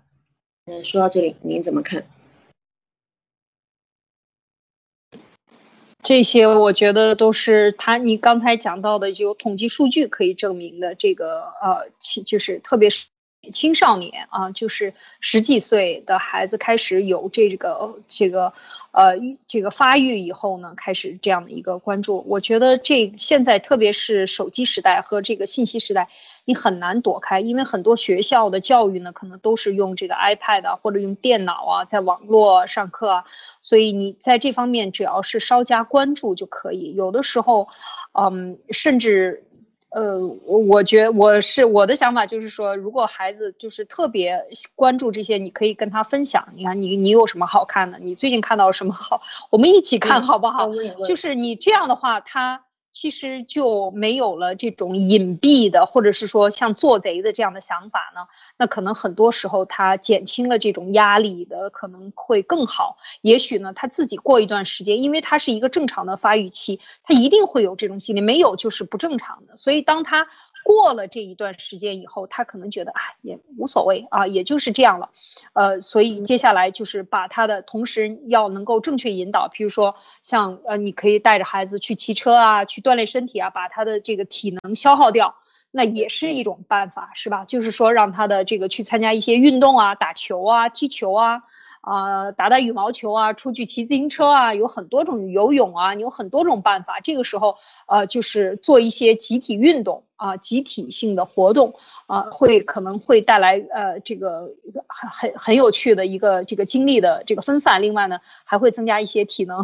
[0.66, 2.04] 嗯，说到这里，您怎么看？
[6.06, 10.94] 这些我觉得都是他你刚才讲到的，就有统计数据可以证明的。
[10.94, 13.08] 这个呃，青就是特别是
[13.52, 18.54] 青少年啊，就是十几岁的孩子开始有这个这个
[18.92, 19.16] 呃
[19.48, 22.24] 这个发育以后呢，开始这样的一个关注。
[22.28, 26.10] 我觉得这现在特别是手机时代和这个信息时代，
[26.46, 33.24] 你很难躲开，因为很多学校的教育呢，可能都是用这个 iPad 或者用电脑啊，在网络上课。
[33.66, 36.94] 所以你在这方面只要是稍加关注就可以。
[36.94, 37.68] 有的时候，
[38.12, 39.44] 嗯，甚至，
[39.90, 44.46] 呃，我我觉我是我的想法就是说，如果孩子就是特别
[44.76, 46.50] 关注这些，你可以跟他分享。
[46.56, 47.98] 你看，你你有什么好看的？
[47.98, 49.24] 你最近看到什么好？
[49.50, 50.70] 我们一起看好不好？
[51.08, 52.65] 就是你这样的话，他。
[52.96, 58.22] 其实就没有了这种隐蔽的，或者是说像做贼的这样的想法呢。
[58.58, 62.98] 那可能很多时候他减轻了这种压力的可能会更好。
[63.22, 69.58] 也许呢，他自己过一段时间，因为他是一个正常的发育期，他一定会有这种心理，没有就是不正常的。
[69.58, 70.28] 所以当他。
[70.66, 75.12] 过了这一段时间以后，他可能觉得啊也无所谓啊，也就是这样了，
[75.54, 85.36] 呃，所以接下来就是把他的同时要能够正确引导，比如说像呃，你可以带着孩子去骑车啊，去锻炼身体啊，把他的这个体能消耗掉，
[85.70, 87.46] 那也是一种办法，是吧？
[87.46, 91.44] 就是说让他的这个去参加一些运动啊，打球啊，踢球啊。
[91.86, 97.00] 啊，打打羽毛球啊，出去骑自行车啊，有很多种游泳啊，你有很多种办法。
[97.00, 101.76] 这个时候，呃，就是做一些集体运动啊，集体性的活动
[102.08, 104.50] 啊，会可能会带来呃这个
[104.88, 107.84] 很很很有趣的一个这个精力的这个分散。
[107.84, 109.64] 另外呢，还会增加一些体能，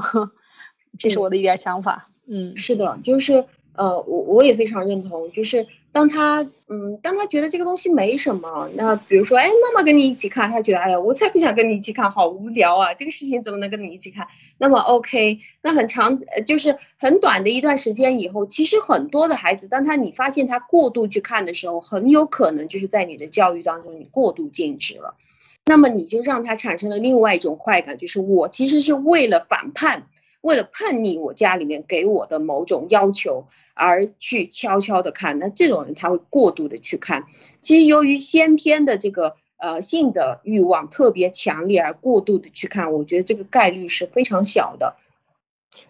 [1.00, 2.08] 这是我的一点想法。
[2.28, 3.46] 嗯，是的，就是。
[3.74, 14.28] 呃，我我也非常认同，就是当他，嗯，当他觉得这个东西没什么，那比如说，哎，妈妈跟你一起看，他觉得，哎呀，我才不想跟你一起看，好无聊啊，这个事情怎么能跟你一起看？
[14.58, 25.16] 那么，OK，那很长，就是很短的一段时间以后，其实很多的孩子，当他你发现他过度去看的时候，很有可能就是在你的教育当中你过度禁止了，
[25.66, 30.08] 那么你就让他产生了另外一种快感，就是我其实是为了反叛。
[30.42, 37.24] 为了叛逆我家里面给我的某种要求而去悄悄的看，那这种人他会过度的去看。
[37.62, 44.96] 其实由于先天的这个呃性的欲望特别强烈而过度的去看，我觉得这个概率是非常小的。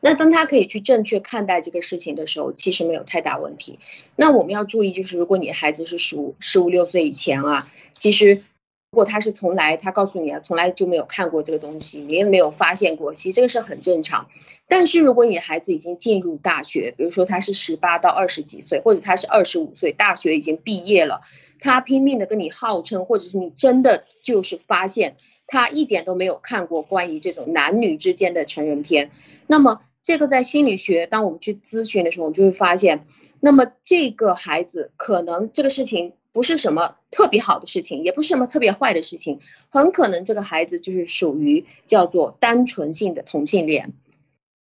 [0.02, 3.80] 那当他可以去正确看待这个事情的时候，其实没有太大问题。
[4.16, 8.44] 那我们要注意，就是如果你的孩子是十五十五六岁以前啊，其实。
[8.92, 14.28] 如果他是从来，他告诉你啊，从来就没有看过这个东西，你也没有发现过，其实这个是很正常。
[14.68, 21.22] 但是如果你的孩子已经进入大学，比如说他是十八到二十几岁，或者他是二十五岁，大学已经毕业了，
[21.62, 25.16] 他拼命的跟你号称，或者是你真的就是发现
[25.48, 29.12] 他一点都没有看过关于这种男女之间的成人片，
[29.48, 33.06] 那么这个在心理学，当我们去咨询的时候，我们就会发现，
[33.40, 36.12] 那么这个孩子可能这个事情。
[36.34, 43.94] 不是什么特别好的事情，也不是什么特别坏的事情，很可能这个孩子就是属于叫做单纯性的同性恋，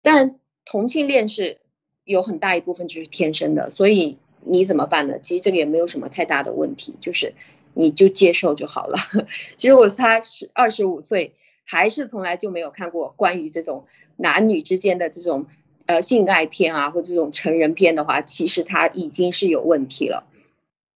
[0.01, 1.57] 但同性恋是
[2.05, 5.19] 有很大一部分就是天生的，所以你怎么办呢？
[5.19, 7.33] 其实这个也没有什么太大的问题，就是
[7.73, 8.97] 你就接受就好了。
[9.57, 11.33] 其实我他是二十五岁，
[11.65, 15.47] 还是从来就没有看过关于这种男女之间的这种
[15.85, 20.23] 呃性爱片啊，或这种成人片的话，其实他已经是有问题了。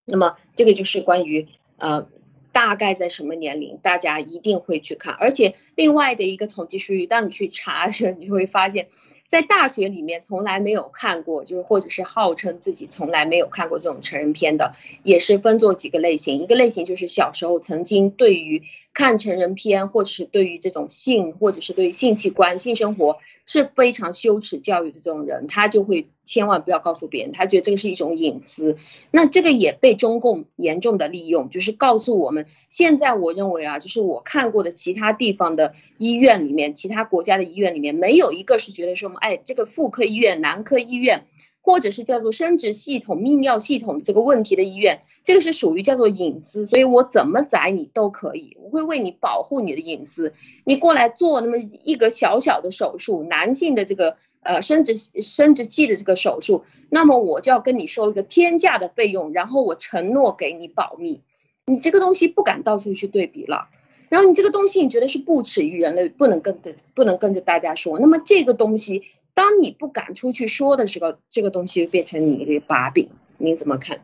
[0.05, 1.47] 那么这个就是关于
[1.77, 2.07] 呃，
[2.51, 5.13] 大概在什么年龄，大家一定会去看。
[5.13, 8.87] 而且另外的一个统计数据，当你去查的时候，你会发现，
[9.25, 16.39] 在大学里面从来没有看过，就是或者是号称自己从来没有看过这种成人片的，也是分做几个类型。
[16.39, 28.77] 一个类型就是小时候曾经对于看成人片，或者是对于这种性，或者是对于性器官、性生活是非常羞耻教育的这种人，他就会千万不要告诉别人，他觉得这个是一种隐私。
[29.11, 41.25] 那这个也被中共严重的利用，就是告诉我们，现在我认为啊，就是我看过的其他地方的医院里面，其他国家的医院里面，没有一个是觉得说，哎，这个妇科医院、男科医院。
[41.63, 50.33] 或者是叫做生殖系统、泌尿系统这个问题的医院，这个是属于叫做隐私，所以我怎么宰你都可以，我会为你保护你的隐私。
[50.65, 61.21] 你过来做那么一个小小的手术，男性的这个呃生殖生殖器的这个手术，那么我就要跟你收一个天价的费用，然后我承诺给你保密，
[61.65, 63.69] 你这个东西不敢到处去对比了，
[64.09, 66.59] 然后你这个东西你觉得是不耻于人类，不能跟
[66.95, 69.03] 不能跟着大家说，那么这个东西。
[69.33, 74.01] 当你不敢出去说的时候，这个东西变成你的把柄，你怎么看？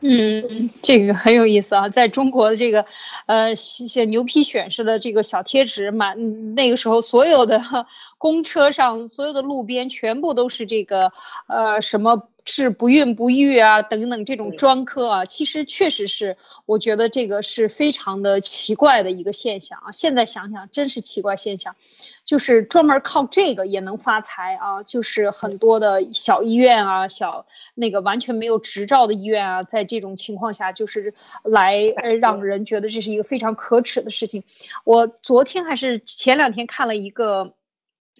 [0.00, 2.86] 嗯，这个很有意思啊，在中国的这个，
[3.26, 7.60] 呃，写牛皮癣似的这个小贴纸，满那个时候所有的
[8.18, 11.12] 公车上、所有的路边，全部都是这个，
[11.46, 12.28] 呃，什么。
[12.52, 16.36] 是不孕不育啊，等等这种专科啊，其实确实是，
[16.66, 19.92] 我觉得这个是非常的奇怪的一个现象啊。
[19.92, 21.76] 现在想想，真是奇怪现象，
[22.24, 24.82] 就是专门靠这个也能发财啊。
[24.82, 27.46] 就是很多的小医院啊，小
[27.76, 34.42] 那个完全没有执照的医院啊，在这种情况下，就是来呃让人觉得这是一个非常可耻的事情。
[34.82, 37.54] 我昨天还是前两天看了一个，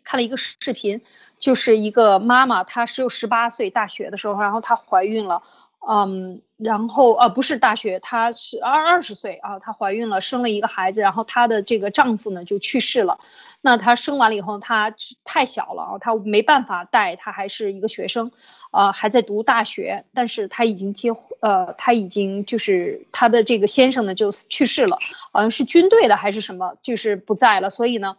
[0.05, 1.01] 看了一个视频。
[1.41, 5.43] 就是一个妈妈，她是有十八岁大学的时候，然后她怀孕了，
[5.88, 13.18] 嗯，然后呃不是大学，她是二二十岁啊，她怀孕了，生了一个孩子，然后她的这个丈夫呢就去世了。
[13.62, 18.32] 那她生完了以后，她太小了啊，她没办法带，她还是一个学生，
[18.70, 24.99] 呃，还在读大学，但是她已经结婚，呃，她已经就是她的这个先生呢就去世了，
[25.32, 28.18] 好像是军队的还是什么，就是不在了，所以呢。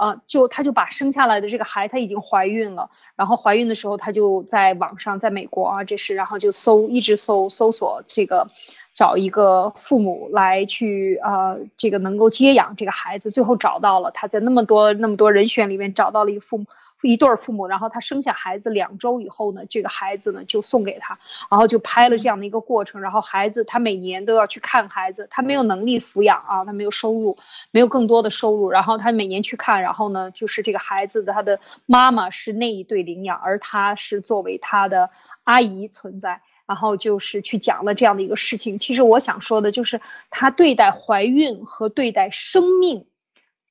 [0.00, 2.88] 呃，就她就把生下来的这个孩，她已经怀孕了。
[3.16, 8.48] 然后怀孕的时候，她就在网上，在美国啊，这是，然后就搜，一直搜搜索这个，
[8.94, 13.30] 找一个父母来去呃，这个能够接养这个孩子。
[13.30, 16.66] 最后找到了，他在那么多那么多人选里面找到了一个父母。
[17.02, 21.18] 一对父母，然后他生下孩子两周以后呢，这个孩子呢就送给他，
[21.50, 23.00] 然后就拍了这样的一个过程。
[23.00, 27.38] 然后孩子他每年都要去看孩子，他没有能力抚养啊，他没有收入，
[27.70, 28.68] 没有更多的收入。
[28.68, 35.08] 然后他每年去看，然后呢，就是这个孩子的他的妈妈是那一对领养，而他是作为他的
[35.44, 36.42] 阿姨存在。
[36.70, 38.78] 然后就是去讲了这样的一个事情。
[38.78, 40.00] 其实我想说的就是，
[40.30, 43.06] 他对待怀孕和对待生命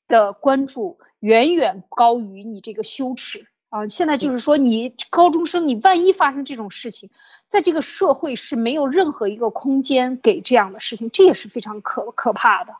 [0.09, 0.99] 的关注。
[1.21, 3.87] 远远高于你这个羞耻啊！
[3.89, 7.09] 现在就是说，你高中生，你万一发生这种事情，
[7.49, 12.73] 在这个社会是没有任何一个空间给这样的事情，这也是非常可可怕的。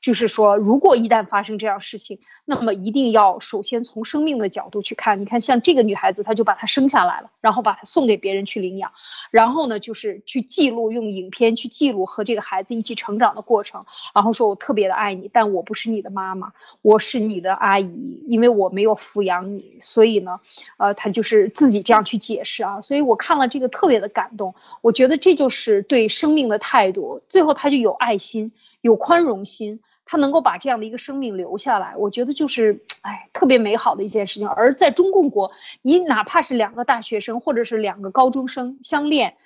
[0.00, 5.20] 就是说，如果一旦发生这样事情，那么一定要首先从生命的角度去看。
[5.20, 8.92] 你看，像这个女孩子，她就把她生下来了，然后把她送给别人去领养，
[9.32, 13.84] 然后呢，就是去记录，用影片去记录和这个孩子一起成长的过程，
[14.14, 20.38] 然后说我特别的爱你，但我不是你的妈妈，我是你的阿姨，因为我没有抚养你，所以呢，
[20.76, 22.80] 呃，她就是自己这样去解释啊。
[22.80, 27.22] 所以我看了这个特别的感动，我觉得这就是对生命的态度。
[27.28, 29.80] 最后，她就有爱心，有宽容心。
[30.08, 34.48] 他能够把这样的一个生命留下来，我觉得就是，哎，特别美好的一件事情。
[34.48, 35.50] 而在中共国，
[35.82, 39.36] 你哪怕是两个大学生或者是两个高中生相恋，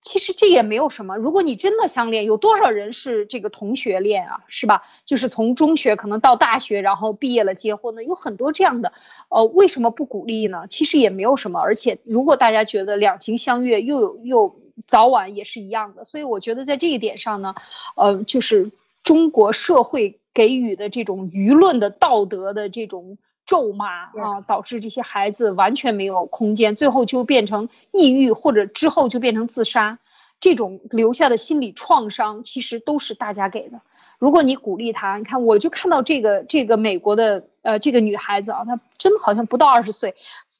[0.00, 1.18] 其实这也没有什么。
[1.18, 4.84] 如果你真的相恋，有多少人是这个同学恋啊，是吧？
[5.04, 8.94] 就是从中学可能到大学，然后毕业了结婚的，有很多这样的。
[9.28, 10.64] 呃，为什么不鼓励呢？
[10.66, 11.60] 其实也没有什么。
[11.60, 14.56] 而且如果大家觉得两情相悦，又有又
[14.86, 16.04] 早晚也是一样的。
[16.04, 17.54] 所以我觉得在这一点上呢，
[17.94, 18.72] 呃，就是。
[19.02, 30.00] 中国社会给予的这种舆论的道德的这种咒骂啊，导致这些孩子完全没有空间，最后就变成抑郁，或者之后就变成自杀。
[30.40, 33.80] 这种留下的心理创伤，其实都是大家给的。
[34.18, 40.14] 如果你鼓励他，你看，我就看到这个这个美国的呃这个女孩子啊，她真的好像不到二十岁，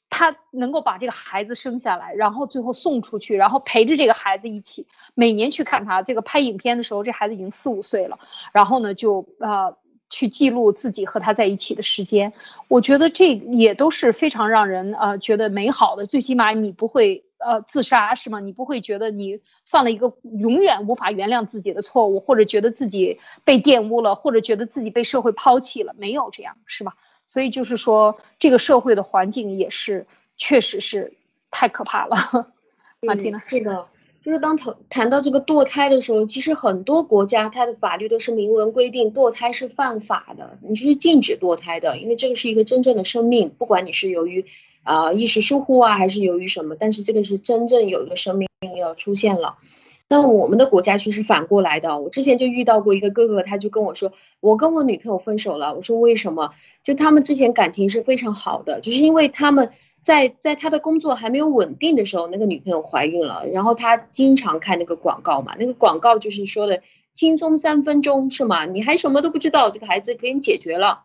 [0.09, 6.01] 她能够把这个孩子生下来，然后最后送出去，然后陪着这个孩子一起每年去看他。
[6.01, 8.19] 这个拍影片的时候，这孩子已经四五岁了，
[8.51, 9.75] 然后呢就呃
[10.09, 12.33] 去记录自己和他在一起的时间。
[12.67, 17.23] 我觉得这也都是非常让人呃觉得美好的，最起码你不会。
[17.37, 18.39] 呃，自杀是吗？
[18.39, 25.93] 你不会觉得你犯了一个永远无法原谅自己的错误，或者觉得自己被玷污了，或者觉得自己被社会抛弃了？
[25.97, 26.95] 没有这样，是吧？
[27.27, 30.07] 所以就是说，这个社会的环境也是，
[30.37, 31.13] 确实是
[31.51, 32.51] 太可怕了。
[33.01, 33.87] 马蒂娜，是的。
[34.23, 44.45] 就是当谈谈到这个堕胎的时候，其实很多国家它的法律都是明文规定堕胎是犯法的，你是禁止堕胎的，因为这个是一个真正的生命，不管你是由于
[44.87, 49.57] 啊一时疏忽啊，还是由于什么，但是这个是真正有一个生命要出现了。
[50.09, 51.99] 那我们的国家却是反过来的。
[51.99, 55.75] 我之前就遇到过一个哥哥，他就跟我说，我跟我女朋友分手了。
[55.75, 56.53] 我说为什么？
[56.83, 59.71] 就他们之前感情是非常好的，就是因为他们。
[59.99, 66.81] 在在他的工作还没有稳定的时候，那个女朋友怀孕了，然后他经常看那个广告嘛，那个广告就是说的
[67.11, 68.65] 轻松三分钟是吗？
[68.65, 71.01] 你还什么都不知道，这个孩子给你解决了。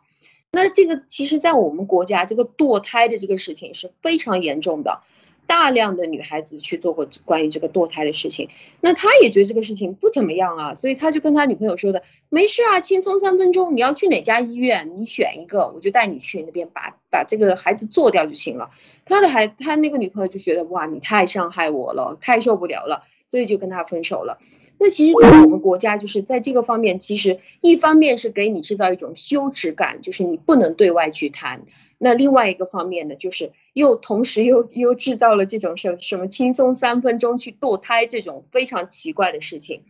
[0.52, 5.00] 那这个其实，在我们国家，这个堕胎的这个事情是非常严重的。
[5.44, 8.48] 大量的女孩子去做过关于这个堕胎的事情，
[8.80, 18.70] 那他也觉得这个事情不怎么样啊，所以他就跟他女朋友说的，没事啊，轻松三分钟，你要去哪家医院，你选一个，我就带你去那边把把这个孩子做掉就行了。
[19.04, 24.38] 他的孩，他那个女朋友就觉得哇，你太伤害我了，太受不了了，所以就跟他分手了。
[24.82, 31.62] 那其实，在我们国家，就是在这个方面，其实一方面是给你制造一种羞耻感，就是你不能对外去谈。
[31.98, 39.84] 那另外一个方面呢，就是又同时又又制造了这种什什么轻松三分钟去堕胎这种非常奇怪的事情。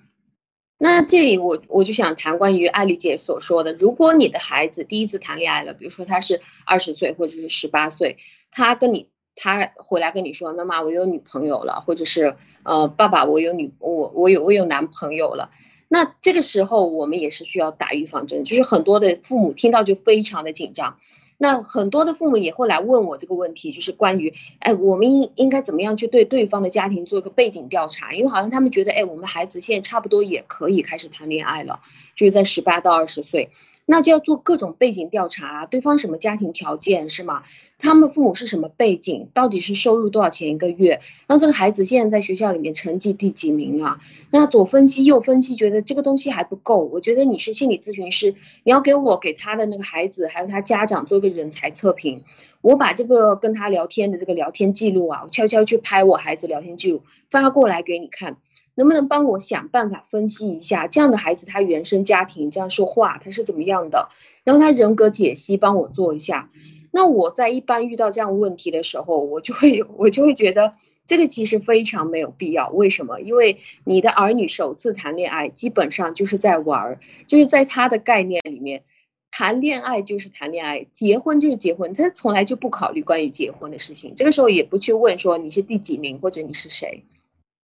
[0.77, 8.19] 那这里我我就想谈关于艾丽姐所说的，如果你的孩子第一次谈恋爱了，比如说他是二十岁或者是十八岁，
[8.51, 15.51] 他跟你他回来跟你说，妈妈我有女朋友了，或者是呃爸爸我有女我我有我有男朋友了，
[15.89, 20.99] 那这个时候我们也是需要打预防针，就是很多的父母听到就非常的紧张。
[21.39, 28.15] 那很多的父母也会来问我这个问题，就是关于，哎，我们应应该怎么样去对对方的家庭做一个背景调查？
[28.15, 31.81] 因为好像他们觉得，哎，我们孩子现在差不多也可以开始谈恋爱了，
[32.15, 33.51] 就是在十八到二十岁。
[33.85, 37.43] 那就要做各种背景调查，对方什么家庭条件是吗？
[37.79, 39.29] 他们父母是什么背景？
[39.35, 41.01] 到底是收入多少钱一个月？
[41.27, 43.99] 那这个孩子现在在学校里面成绩第几名啊？
[44.31, 46.79] 那左分析右分析，觉得这个东西还不够。
[46.79, 52.23] 我觉得你是心理咨询师，你要给我给他的那个孩子还有他家长做个人才测评。
[52.61, 58.37] 我把这个跟他聊天的这个聊天记录啊，我悄悄去拍我孩子聊天记录发过来给你看。
[58.75, 64.09] 能不能帮我想办法分析一下这样的孩子他原生家庭这样说话他是怎么样的？
[64.45, 66.51] 然后他人格解析帮我做一下。
[66.91, 70.75] 那我在一般遇到这样问题的时候，我就会我就会觉得
[71.07, 72.69] 这个其实非常没有必要。
[72.71, 73.21] 为什么？
[73.21, 78.83] 因为你的儿女首次谈恋爱，基本上就是在玩儿，就是在他的概念里面，
[79.31, 84.15] 谈恋爱就是谈恋爱，结婚就是结婚，他从来就不考虑关于结婚的事情。
[84.15, 87.05] 这个时候也不去问说你是第几名或者你是谁。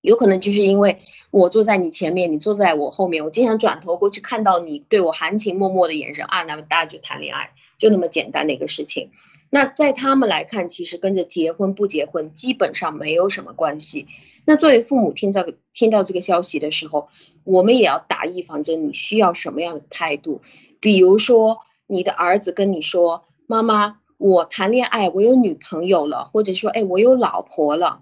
[0.01, 0.99] 有可能就是因为
[1.31, 9.11] 我坐在你前面，你坐在我后面，我经常转头过去看到你对我含情脉脉的眼神啊，那么大家就谈恋爱，就那么简单的一个事情。
[9.51, 14.07] 那在他们来看，其实跟着结婚不结婚基本上没有什么关系。
[14.45, 17.09] 那作为父母听到听到这个消息的时候，
[17.45, 20.41] 我们也要打预防针，你需要什么样的态度？
[20.81, 28.01] 比如说你的儿子跟你说：“妈妈，我谈恋爱，我有女朋友了，或者说，哎，我有老婆了。”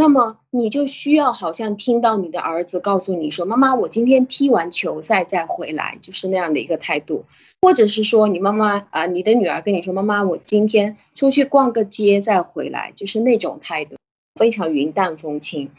[0.00, 7.24] 那么你就需要好像听到你的儿子告诉你说：“妈妈，我今天踢完球赛再回来。”就是那样的一个态度，
[7.60, 13.96] 或者是说你妈妈啊，你的女儿跟你说：“妈妈，我今天出去逛个街再回来。”就是那种态度，
[14.36, 15.72] 非常云淡风轻。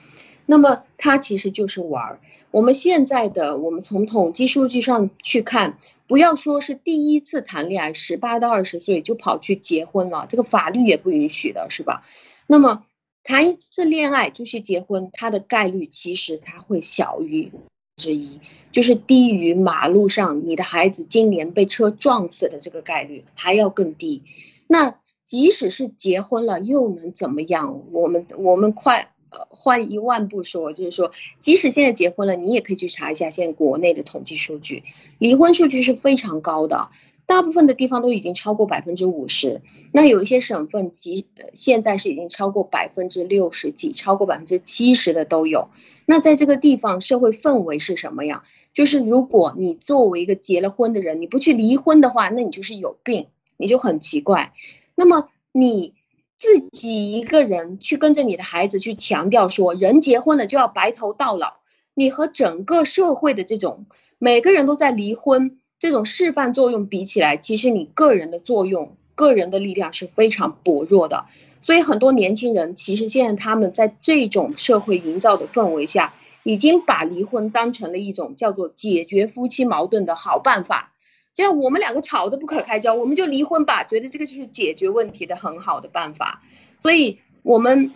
[0.46, 2.20] 那么他其实就是玩儿。
[2.52, 5.78] 我们现在的，我们从统计数据上去看，
[6.08, 12.04] 不要说是第一次谈恋爱，十八到二十岁就跑去结婚了，这个法律也不允许的，是吧？
[12.46, 12.84] 那么。
[13.30, 17.52] 谈一次恋爱就去结婚，它的概率其实它会小于
[17.96, 18.40] 之一，
[18.72, 24.24] 就是低于马路上你的孩子今年被车撞死的这个概率还要更低。
[24.66, 27.84] 那即使是结婚了又能怎么样？
[27.92, 34.82] 我们我们快呃换一万步说，就是说，即使现在结婚了，你也可以去查一下现在国内的统计数据，
[35.20, 36.90] 离婚数据是非常高的。
[37.30, 39.62] 大部分的地方都已经超过百分之五十，
[39.92, 45.70] 那有一些省份即现在是已经超过百分之六十几，超过百分之七十的都有。
[46.08, 48.42] 那在这个地方，社会氛围是什么样？
[48.74, 53.28] 就是如果你作为一个结了婚的人，你不去离婚的话，那你就是有病，
[53.58, 54.54] 你就很奇怪。
[54.96, 55.94] 那么你
[56.36, 61.58] 自己一个人去跟着你的孩子去强调说，人结婚了就要白头到老，
[61.94, 63.86] 你和整个社会的这种
[64.18, 65.59] 每个人都在离婚。
[65.80, 71.26] 这种示范作用比起来，其实你个人的作用、个人的力量是非常薄弱的。
[71.62, 80.94] 所以很多年轻人其实现在他们在这种社会营造的氛围下，已经把离婚当成了一种叫做解决夫妻矛盾的好办法。
[81.34, 86.42] 就像我们两个吵得不可开交，我们就离婚吧，觉得这个就是解决问题的很好的办法。
[86.82, 87.94] 所以我们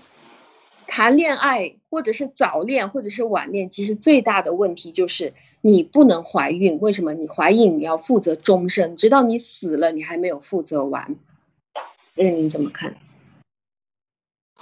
[0.87, 5.33] 谈恋爱或者是早恋或者是晚恋，其实最大的问题就是
[5.65, 6.77] 你不能怀孕。
[6.81, 7.13] 为什么？
[7.13, 11.15] 你怀孕你要负责终身，直到你死了你还没有负责完。
[12.15, 12.97] 那你怎么看？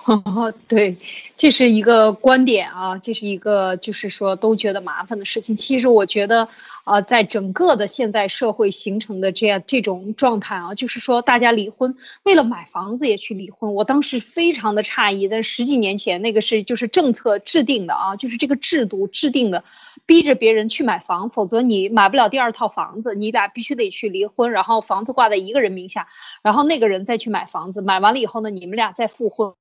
[0.68, 0.98] 对，
[1.38, 5.56] 这是一个观点啊，这是一个就是说都觉得麻烦的事情。
[5.56, 6.48] 其实我觉得
[6.84, 13.76] 啊，在整个的现在社会形成的这样这种状态啊，就是说大家离婚为了买房子也去离婚。
[13.76, 19.64] 我当时非常的诧异，但十几年前那个是就是政策制定的啊，就是这个制度制定的，
[20.08, 26.08] 逼着别人去买房，否则你买不了第二套房子，你俩必须得去离婚，然后房子挂在一个人名下，
[26.42, 29.54] 然后那个人再去买房子，买完了以后呢，你们俩再复婚。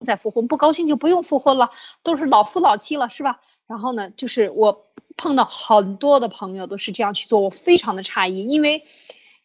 [0.00, 1.70] 再复婚不高兴就不用复婚了，
[2.02, 3.40] 都是老夫老妻了，是吧？
[3.66, 8.84] 然后呢，就是我碰到很多的朋友都是这样去做，我非常的诧异，因为。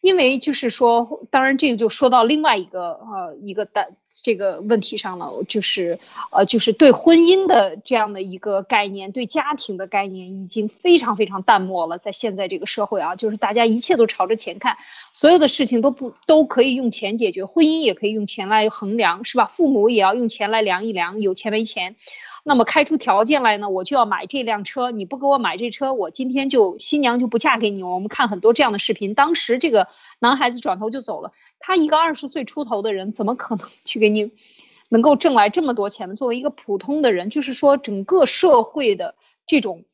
[0.00, 5.98] 因为就是说，当然这个就说到另外一个呃一个的这个问题上了，就是
[6.32, 11.98] 呃就是对婚姻的这样的一个概念，对家庭的概念已经非常非常淡漠了。
[11.98, 14.78] 在现在这个社会啊，就是大家一切都朝着钱看，
[15.12, 19.44] 所有的事情都不都可以用钱解决，婚姻也可以用钱来衡量，是吧？
[19.44, 21.96] 父母也要用钱来量一量，有钱没钱。
[22.44, 27.82] 那么开出条件来呢，我就要买这辆车，你不给我买这车，我今天就新娘就不嫁给你。
[27.82, 29.88] 我们看很多这样的视频，当时这个
[30.18, 31.32] 男孩子转头就走了。
[31.58, 34.32] 他一个二十岁出头的人，怎么可能 去给你
[34.88, 36.14] 能够挣来这么多钱呢？
[36.14, 39.14] 作为一个普通的人，就是说整个社会的
[39.46, 39.84] 这种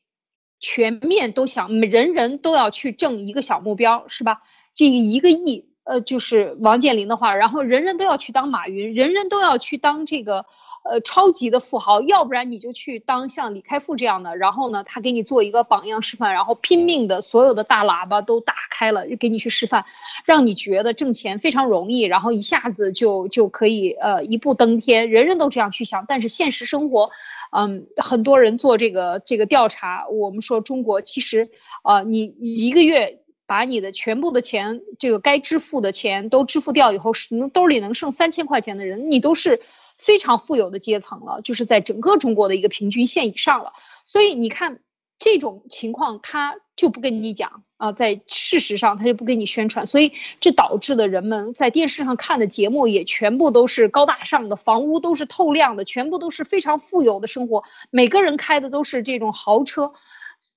[0.59, 4.41] 全面都想，人人都要去挣一个小目标，是吧？
[4.73, 10.45] 这一个亿，呃，就是王健林的话，然后人人都要去当马云，人人都要去当这个。
[10.89, 19.83] 呃，超级的富豪，要不然你就去当像李开复这样的，然后呢，他给你做一个榜样示范，然后拼命的所有的大喇叭都打开了，给你去示范，
[20.23, 26.05] 让你觉得挣钱非常容易，然后一下子就就可以呃一步登天，人人都这样去想。
[26.07, 27.09] 但是现实生活，
[27.51, 31.49] 嗯，很多人做这个这个调查，我们说中国其实，
[31.83, 39.61] 呃，你一个月把你的全部的钱，这个该支付的钱都支付掉以后，能兜里能剩三千块钱的人，你都是。
[39.99, 43.73] 非常富有的阶层了，就是在整个中国的一个平均线以上了。
[44.05, 44.79] 所以你看
[45.17, 59.93] 这种情况，他就不跟你讲啊，在事实上他就不给你宣传，所以这导致的人们在电视上看的节目也全部都是高大上的，房屋都是透亮的，全部都是非常富有的生活，每个人开的都是这种豪车，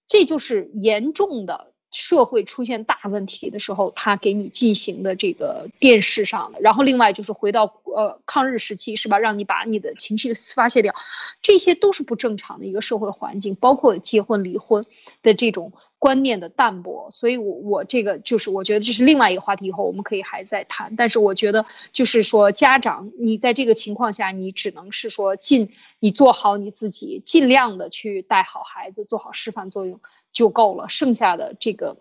[0.07, 1.73] 这就是严重的。
[1.91, 10.95] 社会出现大问题的时候，他给你进行的这个电视上的，然后另外就是回到呃抗日时期是吧，让你把你的情绪发泄掉，
[11.43, 14.87] 这些都是不正常的一个社会环境，包括结婚离婚
[15.23, 15.73] 的这种。
[16.01, 20.97] 观念的淡薄，所以我我这个就是我觉得这是另外一个话题，以后我们可以还在谈。
[20.97, 30.01] 但是我觉得就是说，家长你在这个情况下，你只能是说尽你做好你自己，尽量的去带好孩子，做好示范作用
[30.33, 30.89] 就够了。
[30.89, 31.99] 剩下的这个。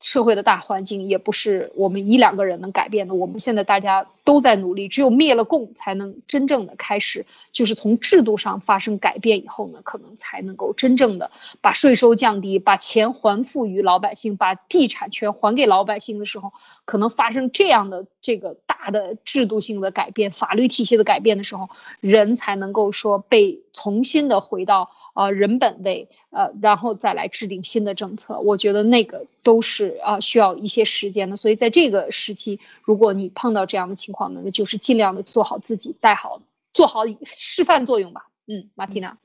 [0.00, 3.14] 社会的大环境也不是我们一两个人能改变的。
[3.14, 11.30] 我们现在大家都在努力，只有灭了共，才能真正的开始，就是从制度上发生改变以后呢，可能才能够真正的
[11.60, 16.52] 把税收降低，把钱还付于老百姓，把地产权还给老百姓的时候，
[16.84, 21.70] 可能发生这样的这个大的制度性的改变、法律体系的改变的时候，
[22.00, 24.90] 人才能够说被重新的回到。
[25.14, 31.36] 呃，人本位，呃，然后再来制定新的政策，我觉得那个都是啊需要一些时间的。
[31.36, 36.42] 所以在这个时期，如果你碰到这样的情况呢，那就是尽量的做好自己，带好，
[36.72, 38.26] 做好示范作用吧。
[38.48, 39.18] 嗯，马蒂娜，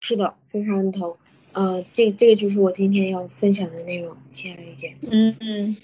[0.00, 1.16] 是的，非常认同。
[1.52, 4.94] 呃，这这个就是我今天要分享的内容，亲爱的理解。
[5.00, 5.76] 嗯嗯，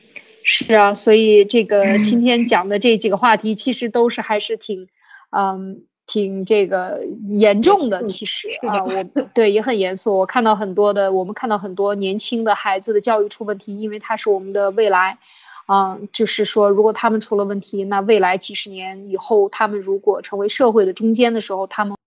[0.51, 4.89] 是啊，所以这个今天讲的这几个话题，其实都是还是挺，
[5.31, 5.85] 嗯。
[6.11, 9.05] 挺这个严重的，其实啊，我
[9.35, 10.17] 对也很严肃。
[10.17, 15.19] 我看到很多的，我们看到很多年轻的孩子的教育出问题，因为他是我们的未来，
[15.67, 21.98] 啊，就是说，如果他们出了问题，那未来几十年以后，他们如果成为社会的中间的时候，他们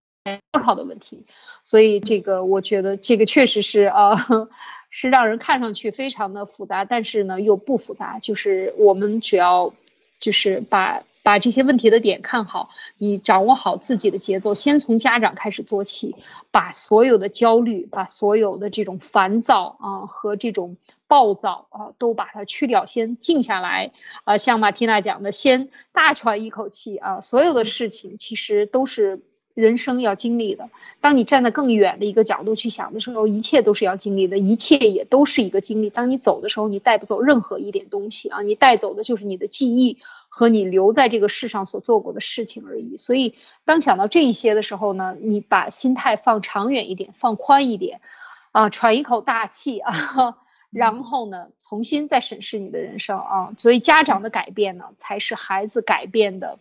[0.51, 1.25] 多少的问题。
[1.63, 4.15] 所以这个，我觉得这个确实是啊，
[4.89, 9.73] 是让人看上去非常的复杂，但是呢又不复杂，就是我们只要
[10.19, 11.03] 就是把。
[11.23, 16.15] 把这些问题的点看好，你掌握好自己的节奏，先从家长开始做起，
[16.49, 23.91] 把所有的焦虑、把所有的这种烦躁啊和这种暴躁啊都把它去掉，先静下来
[24.23, 24.39] 啊。
[24.39, 27.21] 像马蒂娜讲的，先大喘一口气啊。
[27.21, 29.21] 所有的事情其实都是
[29.53, 30.69] 人生要经历的。
[30.99, 35.89] 当你站在更远的一个角度去想的时候，一切都是要经历的，一切也都是一个经历。
[35.89, 39.97] 当你走的时候，你带不走任何一点东西啊，你带走的就是你的记忆。
[40.33, 42.95] 和你留在这个世上所做过的事情而已。
[42.95, 47.99] 所以，当想到这一些的时候呢，你把心态放长远一点，放宽一点，
[48.53, 50.37] 啊，喘一口大气啊，
[50.71, 53.51] 然后呢，重新再审视你的人生啊。
[53.57, 56.59] 所以，家长的改变呢，才是孩子改变的。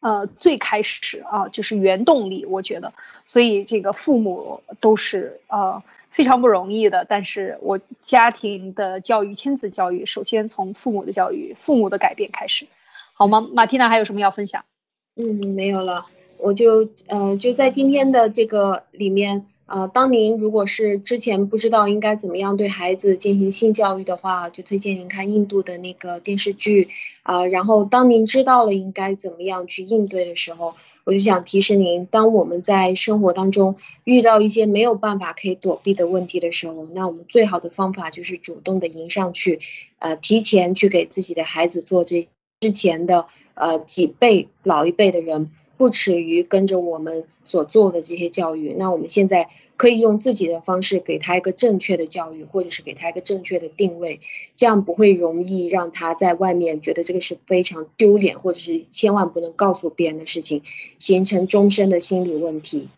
[0.00, 2.92] 呃，最开始啊，就是原动力，我觉得，
[3.24, 7.04] 所以这个父母都是呃非常不容易的。
[7.08, 12.66] 但是我家庭的教育，亲子教育，首先从父母的教育，父母的改变开始，
[13.12, 13.46] 好吗？
[13.52, 14.64] 马蒂娜还有什么要分享？
[15.16, 16.06] 嗯，没有了，
[16.38, 19.46] 我就呃就在今天的这个里面。
[19.70, 26.88] 呃，当您如果是之前不知道应该怎么样对孩子进行性教育的话，就推荐您看印度的那个电视剧
[27.22, 27.46] 啊。
[27.46, 30.74] 然后，当您知道了应该怎么样去应对的时候，
[31.04, 39.60] 我就想提示您，当我们在生活当中遇到一些没有办法可以躲避的问题的时候，那我们最好的方法就是主动的迎上去，
[40.00, 42.26] 呃，提前去给自己的孩子做这
[42.58, 45.52] 之前的呃几辈老一辈的人。
[45.80, 49.48] 不耻于跟着我们所做的这些教育，那我们现在
[49.78, 54.20] 可以用自己的方式给他一个正确的教育，或者是给他一个正确的定位，
[54.54, 60.62] 这样不会容易让他在外面觉得这个是非常丢脸，或者是千万不能告诉别人的事情，
[60.98, 62.90] 形成终身的心理问题。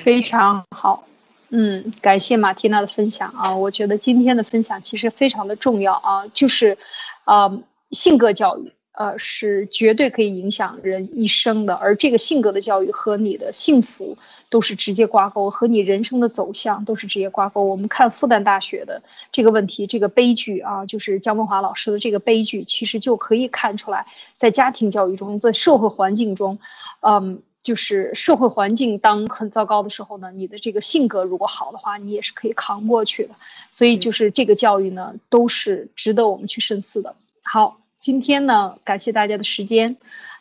[0.00, 1.06] 非常好，
[1.48, 6.76] 嗯，感谢马蒂娜的分享啊，我觉得今天的分享其实非常的重要啊，就是，
[7.24, 7.62] 啊，
[7.92, 8.72] 性格教育。
[8.92, 14.18] 呃，是绝对可以影响人一生的，而这个性格的教育和你的幸福
[14.50, 17.64] 都是直接挂钩，和你人生的走向都是直接挂钩。
[17.64, 24.06] 我们看复旦大学的这个问题，这个悲剧啊，就是姜文华老师的这个悲剧，其实就可以看出来，
[24.36, 26.58] 在家庭教育中，在社会环境中，
[27.00, 33.30] 嗯，就是社会环境当很糟糕的时候呢，你的这个性格如果好的话，你也是可以扛过去的。
[33.70, 37.14] 所以，就是这个教育呢，都是值得我们去深思的。
[37.44, 37.79] 好。
[38.00, 39.96] 今天呢，感谢大家的时间，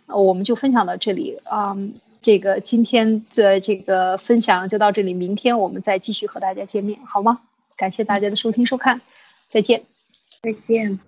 [0.07, 1.77] 我们就分享到这里啊。
[2.21, 7.39] 这个今天的这个分享就到这里，明天我们再继续和大家见面，好吗？
[7.77, 8.99] 感谢大家的收听收看，
[9.47, 9.83] 再见，
[10.41, 10.99] 再见。